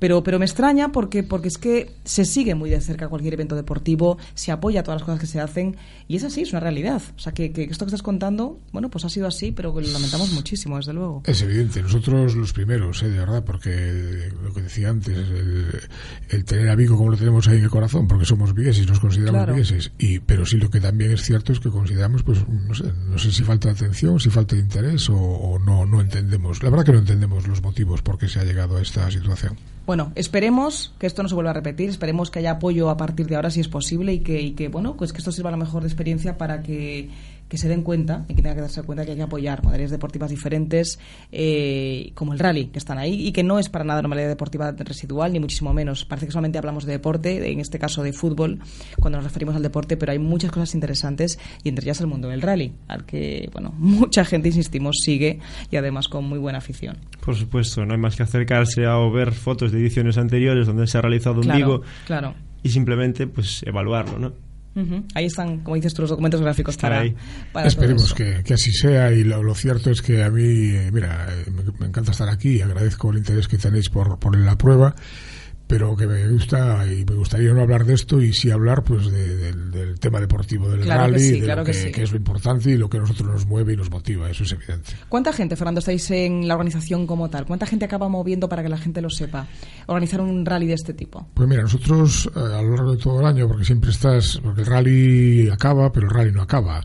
[0.00, 3.54] pero, pero me extraña porque, porque es que se sigue muy de cerca cualquier evento
[3.54, 5.76] deportivo, se apoya todas las cosas que se hacen,
[6.08, 7.00] y es así, es una realidad.
[7.14, 9.80] O sea que, que esto que estás contando, bueno, pues ha sido así, pero lo
[9.80, 11.22] lamentamos muchísimo, desde luego.
[11.26, 13.08] Es evidente, nosotros los primeros, ¿eh?
[13.08, 15.16] de verdad, porque lo que decía antes,
[16.28, 19.00] el, tener a Vigo como lo tenemos ahí en el corazón, porque somos vigueses, nos
[19.00, 19.84] consideramos claro.
[19.98, 23.18] y, pero sí lo que también es cierto es que consideramos, pues, no sé, no
[23.18, 26.62] sé si falta atención, si falta interés o, no, no entendemos.
[26.62, 29.56] La verdad que no entendemos los motivos por qué se ha llegado a esta situación.
[29.86, 33.26] Bueno, esperemos que esto no se vuelva a repetir, esperemos que haya apoyo a partir
[33.26, 35.52] de ahora si es posible y que, y que bueno, pues que esto sirva a
[35.52, 37.10] lo mejor de experiencia para que
[37.50, 39.90] que se den cuenta y que tengan que darse cuenta que hay que apoyar modalidades
[39.90, 40.98] deportivas diferentes
[41.32, 44.28] eh, como el rally, que están ahí y que no es para nada una modalidad
[44.30, 46.04] deportiva residual, ni muchísimo menos.
[46.04, 48.60] Parece que solamente hablamos de deporte, en este caso de fútbol,
[49.00, 52.28] cuando nos referimos al deporte, pero hay muchas cosas interesantes y entre ellas el mundo
[52.28, 55.40] del rally, al que, bueno, mucha gente, insistimos, sigue
[55.70, 56.98] y además con muy buena afición.
[57.24, 60.86] Por supuesto, no hay más que acercarse a o ver fotos de ediciones anteriores donde
[60.86, 62.34] se ha realizado un claro, Claro.
[62.62, 64.49] y simplemente pues evaluarlo, ¿no?
[65.14, 67.02] Ahí están, como dices tú, los documentos gráficos para,
[67.52, 71.26] para, Esperemos que, que, así sea y lo, cierto es que a mí, eh, mira,
[71.28, 74.56] eh, me, me, encanta estar aquí y agradezco el interés que tenéis por, por la
[74.56, 74.94] prueba
[75.70, 79.08] pero que me gusta y me gustaría no hablar de esto y sí hablar pues
[79.08, 83.00] del tema deportivo del rally, de lo que, es lo importante y lo que a
[83.00, 84.94] nosotros nos mueve y nos motiva, eso es evidente.
[85.08, 87.46] ¿Cuánta gente, Fernando, estáis en la organización como tal?
[87.46, 89.46] ¿Cuánta gente acaba moviendo para que la gente lo sepa?
[89.86, 91.28] Organizar un rally de este tipo.
[91.34, 94.62] Pues mira, nosotros eh, a lo largo de todo el año, porque siempre estás, porque
[94.62, 96.84] el rally acaba, pero el rally no acaba.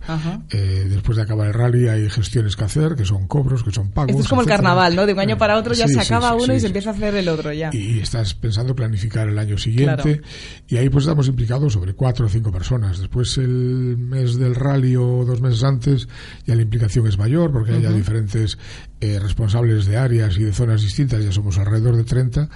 [0.52, 3.90] Eh, después de acabar el rally hay gestiones que hacer, que son cobros, que son
[3.90, 4.12] pagos.
[4.12, 5.08] Esto es como el carnaval, ¿no?
[5.08, 7.30] De un año para otro ya se acaba uno y se empieza a hacer el
[7.30, 7.72] otro ya.
[7.74, 10.22] Y estás pensando planificar el año siguiente.
[10.68, 13.00] Y ahí pues estamos implicados sobre cuatro o cinco personas.
[13.00, 16.08] Después el mes del rally o dos meses antes
[16.46, 18.58] ya la implicación es mayor porque hay ya diferentes
[19.02, 22.50] eh, responsables de áreas y de zonas distintas, ya somos alrededor de 30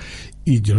[0.46, 0.76] y yo,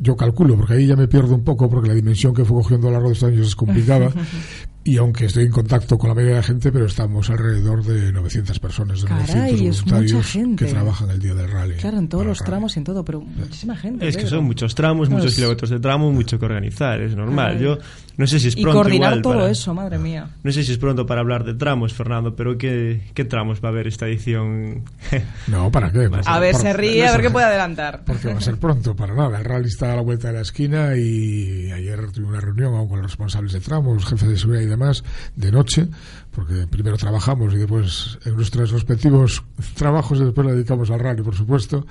[0.00, 2.88] yo calculo, porque ahí ya me pierdo un poco porque la dimensión que fue cogiendo
[2.88, 4.10] a lo largo de estos años es complicada,
[4.84, 8.12] Y aunque estoy en contacto con la mayoría de la gente, pero estamos alrededor de
[8.12, 11.74] 900 personas, de Caray, 900 voluntarios que trabajan el día del rally.
[11.76, 14.08] Claro, en todos los tramos y en todo, pero muchísima gente.
[14.08, 17.60] Es que son muchos tramos, muchos kilómetros de tramo, mucho que organizar, es normal.
[17.60, 17.78] Yo
[18.16, 18.70] no sé si es pronto.
[18.70, 20.30] Y coordinar todo para, eso, madre mía.
[20.42, 23.68] No sé si es pronto para hablar de tramos, Fernando, pero ¿qué, qué tramos va
[23.68, 24.82] a haber esta edición?
[25.46, 26.08] no, ¿para qué?
[26.26, 28.02] a ver, se ríe, a ver qué puede adelantar.
[28.04, 29.38] Porque va a ser pronto, para nada.
[29.38, 33.00] El rally está a la vuelta de la esquina y ayer tuve una reunión con
[33.00, 35.04] los responsables de tramos, jefes de seguridad y demás,
[35.36, 35.88] de noche,
[36.30, 39.42] porque primero trabajamos y después en nuestros respectivos
[39.74, 41.86] trabajos y después le dedicamos al rally, por supuesto.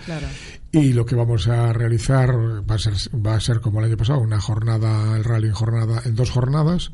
[0.72, 3.98] Y lo que vamos a realizar va a ser, va a ser como el año
[3.98, 6.92] pasado, una jornada, el rally en jornada, en dos jornadas.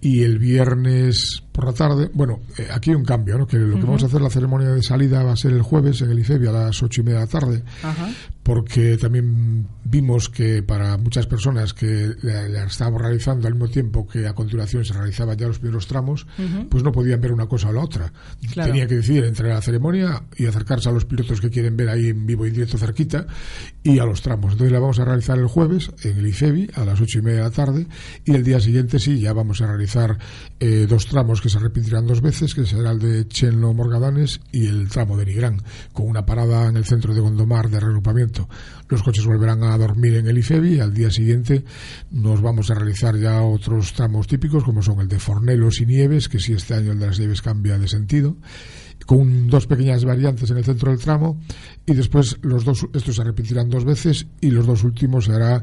[0.00, 2.10] Y el viernes por la tarde.
[2.12, 3.46] Bueno, eh, aquí hay un cambio, ¿no?
[3.46, 6.00] Que lo que vamos a hacer, la ceremonia de salida va a ser el jueves
[6.02, 7.62] en el IFEBI a las ocho y media de la tarde,
[8.42, 14.26] porque también vimos que para muchas personas que la, estábamos realizando al mismo tiempo que
[14.26, 16.26] a continuación se realizaban ya los primeros tramos,
[16.68, 18.12] pues no podían ver una cosa o la otra.
[18.54, 22.08] Tenía que decidir entre la ceremonia y acercarse a los pilotos que quieren ver ahí
[22.08, 23.26] en vivo y directo cerquita
[23.82, 24.52] y a los tramos.
[24.52, 27.38] Entonces la vamos a realizar el jueves en el IFEBI a las ocho y media
[27.38, 27.86] de la tarde
[28.24, 29.89] y el día siguiente sí, ya vamos a realizar
[30.58, 34.66] eh, dos tramos que se repetirán dos veces, que será el de Chenlo Morgadanes y
[34.66, 35.62] el tramo de Nigrán,
[35.92, 38.48] con una parada en el centro de Gondomar de regrupamiento.
[38.88, 41.64] Los coches volverán a dormir en el IFEBI y al día siguiente
[42.10, 46.28] nos vamos a realizar ya otros tramos típicos, como son el de Fornelos y Nieves,
[46.28, 48.36] que si este año el de las Nieves cambia de sentido
[49.06, 51.40] con dos pequeñas variantes en el centro del tramo
[51.86, 55.62] y después los dos estos se repetirán dos veces y los dos últimos será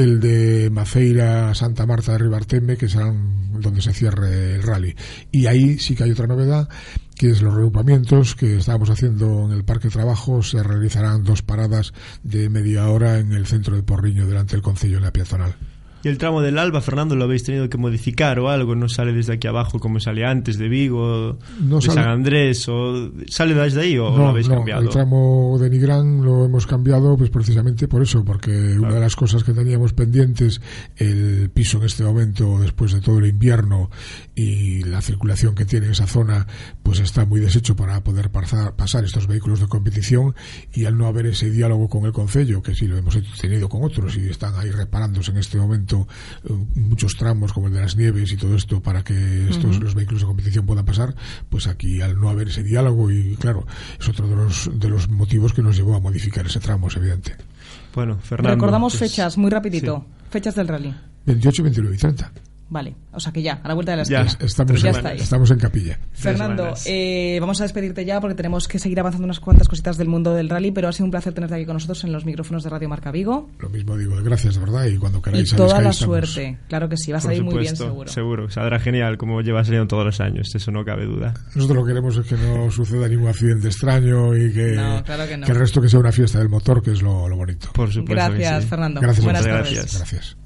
[0.00, 4.94] el de Maceira Santa Marta de Ribarteme, que serán donde se cierre el rally.
[5.30, 6.68] Y ahí sí que hay otra novedad,
[7.16, 10.42] que es los regrupamientos que estábamos haciendo en el Parque Trabajo.
[10.42, 11.92] Se realizarán dos paradas
[12.22, 15.54] de media hora en el centro de Porriño, delante del Concello en la peatonal.
[16.02, 18.74] ¿Y el tramo del Alba, Fernando, lo habéis tenido que modificar o algo?
[18.74, 22.66] ¿No sale desde aquí abajo como sale antes de Vigo, de San Andrés?
[22.68, 24.82] o ¿Sale desde ahí o lo habéis no, cambiado?
[24.82, 29.14] El tramo de Nigrán lo hemos cambiado pues precisamente por eso, porque una de las
[29.14, 30.62] cosas que teníamos pendientes,
[30.96, 33.90] el piso en este momento, después de todo el invierno
[34.34, 36.46] y la circulación que tiene esa zona,
[36.82, 40.34] pues está muy deshecho para poder pasar, pasar estos vehículos de competición
[40.72, 43.84] y al no haber ese diálogo con el Concello, que sí lo hemos tenido con
[43.84, 47.96] otros y están ahí reparándose en este momento eh, muchos tramos como el de las
[47.96, 51.14] nieves y todo esto para que estos los vehículos de competición puedan pasar,
[51.48, 53.66] pues aquí al no haber ese diálogo y claro,
[53.98, 56.96] es otro de los de los motivos que nos llevó a modificar ese tramo, es
[56.96, 57.36] evidente.
[57.94, 58.54] Bueno, Fernando.
[58.54, 60.04] Recordamos pues, fechas, muy rapidito.
[60.30, 60.94] Fechas del rally.
[61.26, 62.32] 28, 29 y 30.
[62.72, 64.20] Vale, o sea que ya, a la vuelta de la Ya.
[64.22, 64.46] esquina.
[64.46, 65.22] Estamos, Ya en, estáis.
[65.22, 65.98] estamos en capilla.
[66.12, 70.06] Fernando, eh, vamos a despedirte ya porque tenemos que seguir avanzando unas cuantas cositas del
[70.06, 72.62] mundo del rally, pero ha sido un placer tenerte aquí con nosotros en los micrófonos
[72.62, 73.50] de Radio Marca Vigo.
[73.58, 75.96] Lo mismo digo, gracias de verdad y cuando Y queráis sabéis toda la estamos.
[76.30, 76.58] suerte.
[76.68, 78.48] Claro que sí, va a salir muy bien supuesto, seguro.
[78.50, 81.34] Saldrá genial, como lleva saliendo todos los años, eso no cabe duda.
[81.56, 85.26] Nosotros lo que queremos es que no suceda ningún accidente extraño y que, No, claro
[85.26, 85.44] que no.
[85.48, 87.68] el resto que sea una fiesta del motor, que es lo, lo bonito.
[87.72, 88.14] Por supuesto.
[88.14, 88.68] Gracias, que sí.
[88.68, 89.00] Fernando.
[89.00, 89.96] Gracias, Buenas muchas tardes.
[89.96, 90.36] gracias.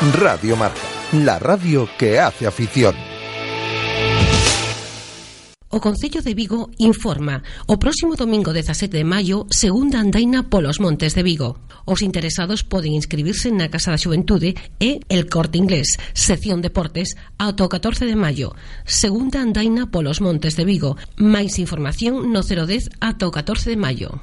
[0.00, 0.80] Radio Marca,
[1.12, 2.94] la radio que hace afición.
[5.70, 11.18] O Concello de Vigo informa o próximo domingo 17 de maio segunda andaina polos montes
[11.18, 11.58] de Vigo.
[11.82, 17.66] Os interesados poden inscribirse na Casa da Xuventude e El Corte Inglés, sección Deportes, ata
[17.66, 18.54] o 14 de maio.
[18.86, 20.94] Segunda andaina polos montes de Vigo.
[21.18, 24.22] Máis información no 010 ata o 14 de maio.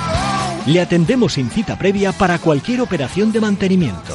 [0.67, 4.13] Le atendemos sin cita previa para cualquier operación de mantenimiento.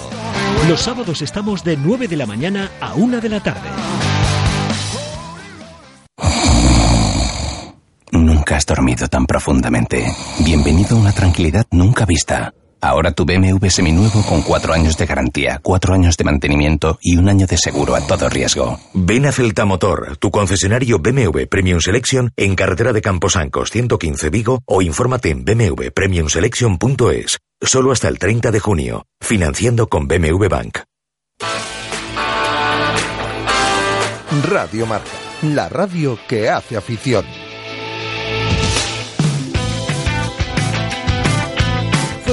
[0.69, 3.69] Los sábados estamos de 9 de la mañana a 1 de la tarde.
[8.13, 10.07] Nunca has dormido tan profundamente.
[10.45, 12.55] Bienvenido a una tranquilidad nunca vista.
[12.87, 17.29] Ahora tu BMW seminuevo con cuatro años de garantía, cuatro años de mantenimiento y un
[17.29, 18.79] año de seguro a todo riesgo.
[18.95, 24.63] Ven a Celta Motor, tu concesionario BMW Premium Selection en carretera de Camposancos 115 Vigo
[24.67, 27.39] o infórmate en bmwpremiumselection.es.
[27.61, 29.05] Solo hasta el 30 de junio.
[29.21, 30.79] Financiando con BMW Bank.
[34.49, 35.11] Radio Marca,
[35.43, 37.25] la radio que hace afición.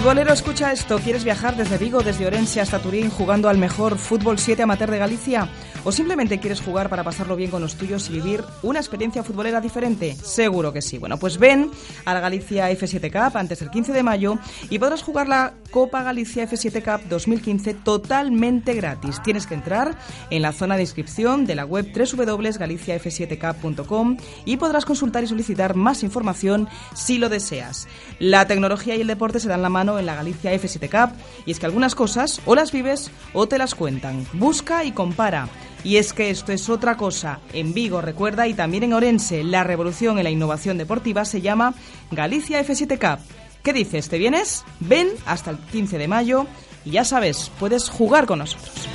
[0.03, 0.99] Futbolero, escucha esto.
[0.99, 4.97] ¿Quieres viajar desde Vigo, desde Orense hasta Turín jugando al mejor fútbol 7 amateur de
[4.97, 5.47] Galicia?
[5.85, 9.61] ¿O simplemente quieres jugar para pasarlo bien con los tuyos y vivir una experiencia futbolera
[9.61, 10.13] diferente?
[10.15, 10.97] Seguro que sí.
[10.97, 11.71] Bueno, pues ven
[12.03, 14.37] a la Galicia F7 Cup antes del 15 de mayo
[14.69, 19.21] y podrás jugar la Copa Galicia F7 Cup 2015 totalmente gratis.
[19.23, 19.97] Tienes que entrar
[20.29, 26.03] en la zona de inscripción de la web www.galiciaf7cup.com y podrás consultar y solicitar más
[26.03, 27.87] información si lo deseas.
[28.19, 31.15] La tecnología y el deporte se dan la mano en la Galicia F7 Cup
[31.45, 34.25] y es que algunas cosas o las vives o te las cuentan.
[34.33, 35.49] Busca y compara.
[35.83, 37.39] Y es que esto es otra cosa.
[37.51, 41.73] En Vigo, recuerda, y también en Orense, la revolución en la innovación deportiva se llama
[42.11, 43.23] Galicia F7 Cup.
[43.63, 44.09] ¿Qué dices?
[44.09, 44.63] ¿Te vienes?
[44.79, 46.47] Ven hasta el 15 de mayo
[46.85, 48.87] y ya sabes, puedes jugar con nosotros.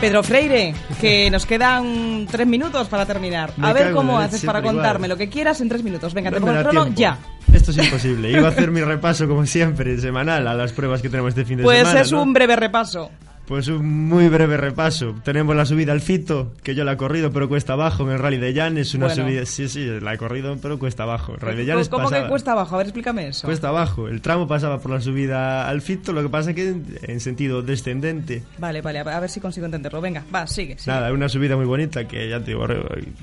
[0.00, 3.52] Pedro Freire, que nos quedan tres minutos para terminar.
[3.56, 4.74] Me a ver cómo haces para igual.
[4.76, 6.14] contarme lo que quieras en tres minutos.
[6.14, 7.18] Venga, te pongo el crono ya.
[7.52, 8.30] Esto es imposible.
[8.30, 11.58] Iba a hacer mi repaso, como siempre, semanal, a las pruebas que tenemos este fin
[11.58, 12.00] de Pues semana.
[12.00, 12.22] es ¿no?
[12.22, 13.10] un breve repaso.
[13.46, 15.14] Pues un muy breve repaso.
[15.22, 18.18] Tenemos la subida al Fito, que yo la he corrido, pero cuesta abajo en el
[18.18, 18.92] Rally de Llanes.
[18.94, 19.22] Una Bueno.
[19.22, 21.36] subida, sí, sí, la he corrido, pero cuesta abajo.
[21.36, 22.74] Rally de Llanes ¿Cómo que cuesta abajo?
[22.74, 23.46] A ver, explícame eso.
[23.46, 24.08] Cuesta abajo.
[24.08, 27.62] El tramo pasaba por la subida al Fito, lo que pasa que en, en sentido
[27.62, 28.42] descendente.
[28.58, 30.00] Vale, vale, a ver si consigo entenderlo.
[30.00, 30.76] Venga, va, sigue.
[30.78, 30.92] sigue.
[30.92, 32.66] Nada, una subida muy bonita que ya te digo,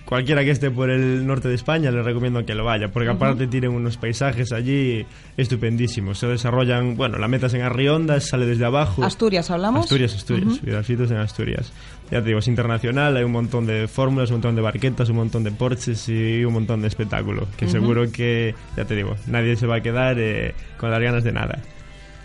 [0.05, 3.47] cualquiera que esté por el norte de España le recomiendo que lo vaya, porque aparte
[3.47, 5.05] tienen unos paisajes allí
[5.35, 6.17] estupendísimos.
[6.19, 9.03] Se desarrollan, bueno, la meta es en Arriondas, sale desde abajo.
[9.03, 9.83] Asturias, ¿hablamos?
[9.83, 11.71] Asturias, Asturias, al Fito es en Asturias.
[12.11, 15.15] Ya te digo, es internacional, hay un montón de fórmulas, un montón de barquetas, un
[15.17, 17.71] montón de porches y un montón de espectáculo, que Ujú.
[17.71, 21.31] seguro que, ya te digo, nadie se va a quedar eh, con las ganas de
[21.31, 21.59] nada.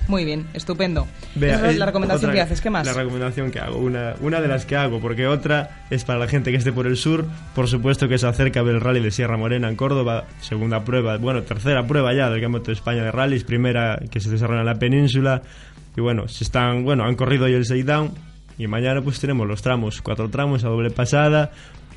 [0.08, 1.06] Muy bien, estupendo.
[1.34, 2.62] Vea, Esa es eh, la recomendación otra- que haces.
[2.62, 2.86] ¿Qué más?
[2.86, 3.76] La recomendación que hago.
[3.76, 6.86] Una, una de las que hago, porque otra es para la gente que esté por
[6.86, 7.26] el sur.
[7.54, 10.24] Por supuesto que se acerca a ver el rally de Sierra Morena en Córdoba.
[10.40, 13.44] Segunda prueba, bueno, tercera prueba ya del Campeonato de España de rallies.
[13.44, 15.42] Primera que se desarrolla en la península.
[15.98, 18.12] Y bueno, se están, bueno, han corrido hoy el Seidown.
[18.56, 21.50] Y mañana pues tenemos los tramos, cuatro tramos a doble pasada.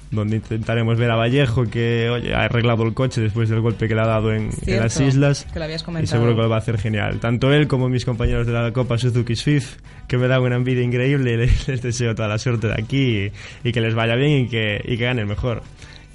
[0.10, 3.94] Donde intentaremos ver a Vallejo que oye, ha arreglado el coche después del golpe que
[3.94, 5.46] le ha dado en, en las islas.
[5.54, 7.20] que lo habías Y seguro que lo va a hacer genial.
[7.20, 9.78] Tanto él como mis compañeros de la Copa Suzuki Swift,
[10.08, 11.38] que me dan una envidia increíble.
[11.38, 13.32] Les, les deseo toda la suerte de aquí
[13.64, 15.62] y, y que les vaya bien y que, y que ganen mejor.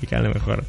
[0.02, 0.64] Y que ganen mejor.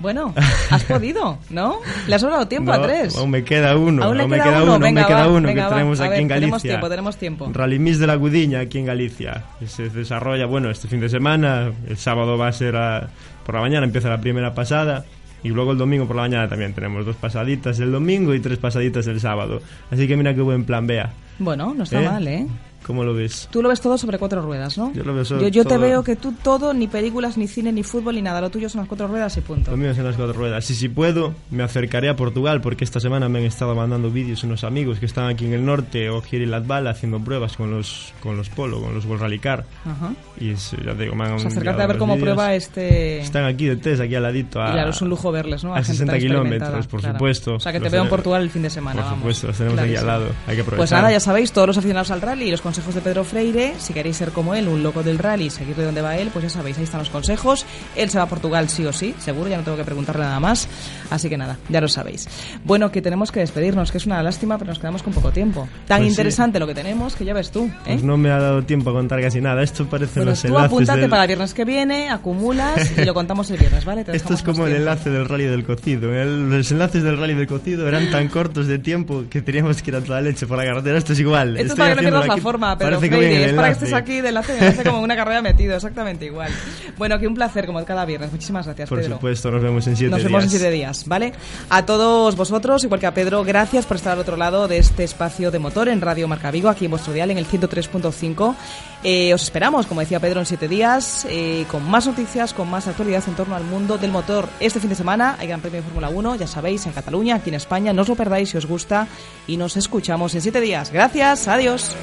[0.00, 0.34] Bueno,
[0.70, 1.76] has podido, ¿no?
[2.08, 3.16] Le has sobrado tiempo a tres.
[3.16, 4.02] Aún me queda uno.
[4.02, 5.68] Aún me queda uno, uno, venga, me queda uno venga, que va.
[5.76, 6.40] tenemos aquí ver, en Galicia.
[6.46, 7.50] tenemos tiempo, tenemos tiempo.
[7.52, 9.44] Rally Miss de la Gudiña aquí en Galicia.
[9.66, 11.70] Se desarrolla, bueno, este fin de semana.
[11.86, 13.08] El sábado va a ser a-
[13.44, 15.04] por la mañana, empieza la primera pasada.
[15.42, 18.58] Y luego el domingo por la mañana también tenemos dos pasaditas el domingo y tres
[18.58, 19.60] pasaditas el sábado.
[19.90, 21.10] Así que mira qué buen plan, vea.
[21.38, 22.08] Bueno, no está ¿Eh?
[22.08, 22.46] mal, ¿eh?
[22.86, 23.48] ¿Cómo lo ves?
[23.50, 24.92] Tú lo ves todo sobre cuatro ruedas, ¿no?
[24.94, 27.46] Yo lo veo sobre Yo, yo te todo- veo que tú todo, ni películas, ni
[27.46, 28.40] cine, ni fútbol, ni nada.
[28.40, 29.70] Lo tuyo son las cuatro ruedas y punto.
[29.70, 30.68] Lo mío es en las cuatro ruedas.
[30.70, 34.42] Y si puedo, me acercaré a Portugal porque esta semana me han estado mandando vídeos
[34.44, 38.12] unos amigos que están aquí en el norte o Giri Latval haciendo pruebas con los
[38.20, 39.64] con los Polo, con los World Rally Car.
[39.84, 40.12] Ajá.
[40.38, 42.34] Y es- ya te digo, me han O sea, enviado acercarte a ver cómo vídeos.
[42.34, 43.20] prueba este...
[43.20, 44.60] Están aquí de test, aquí al ladito.
[44.60, 45.72] A, Y claro, es un lujo verles, ¿no?
[45.74, 47.14] A gente 60 tan kilómetros, por claro.
[47.16, 47.54] supuesto.
[47.54, 49.18] O sea, que te veo en Portugal el fin de semana, Por vamos.
[49.18, 50.10] supuesto, los tenemos aquí al Clarísimo.
[50.26, 50.34] lado.
[50.46, 50.76] Hay que aprovechar.
[50.76, 53.74] Pues nada, ya sabéis, todos los aficionados al rally y los consejos de Pedro Freire,
[53.80, 56.48] si queréis ser como él, un loco del rally, seguirle donde va él, pues ya
[56.48, 57.66] sabéis, ahí están los consejos.
[57.96, 60.38] Él se va a Portugal sí o sí, seguro, ya no tengo que preguntarle nada
[60.38, 60.68] más.
[61.10, 62.28] Así que nada, ya lo sabéis.
[62.64, 65.68] Bueno, que tenemos que despedirnos, que es una lástima, pero nos quedamos con poco tiempo.
[65.86, 66.10] Tan Pues sí.
[66.10, 67.70] interesante lo que tenemos que ya ves tú, ¿eh?
[67.84, 69.62] Pues no me ha dado tiempo a contar casi nada.
[69.62, 73.12] Esto parece Bueno, los tú apúntate del- para el viernes que viene, acumulas y lo
[73.14, 74.04] contamos el viernes, ¿vale?
[74.04, 76.14] Te Esto es como el enlace del rally del cocido.
[76.14, 79.90] El- los enlaces del rally del cocido eran tan cortos de tiempo que teníamos que
[79.90, 80.98] ir a toda leche por la carretera.
[80.98, 81.56] Esto es igual.
[81.56, 84.28] Esto es para que no pierdas la forma, el Es para que estés aquí de
[84.28, 86.50] enlace, de enlace como una carrera metido, exactamente igual.
[86.98, 88.30] Bueno, que un placer como cada viernes.
[88.32, 89.14] Muchísimas gracias, Por Pedro.
[89.14, 90.60] supuesto, nos vemos en siete Nos vemos en días.
[90.60, 91.32] siete días, ¿vale?
[91.68, 95.04] A todos vosotros, igual que a Pedro, gracias por estar al otro lado de este
[95.04, 98.54] espacio de motor en Radio Marca Vigo, aquí en vuestro dial, en el 103.5.
[99.02, 102.86] Eh, os esperamos, como decía Pedro, en siete días, eh, con más noticias, con más
[102.86, 104.48] actualidad en torno al mundo del motor.
[104.60, 107.50] Este fin de semana hay Gran Premio de Fórmula 1, ya sabéis, en Cataluña, aquí
[107.50, 107.92] en España.
[107.92, 109.06] No os lo perdáis si os gusta
[109.46, 110.90] y nos escuchamos en siete días.
[110.92, 111.96] Gracias, adiós.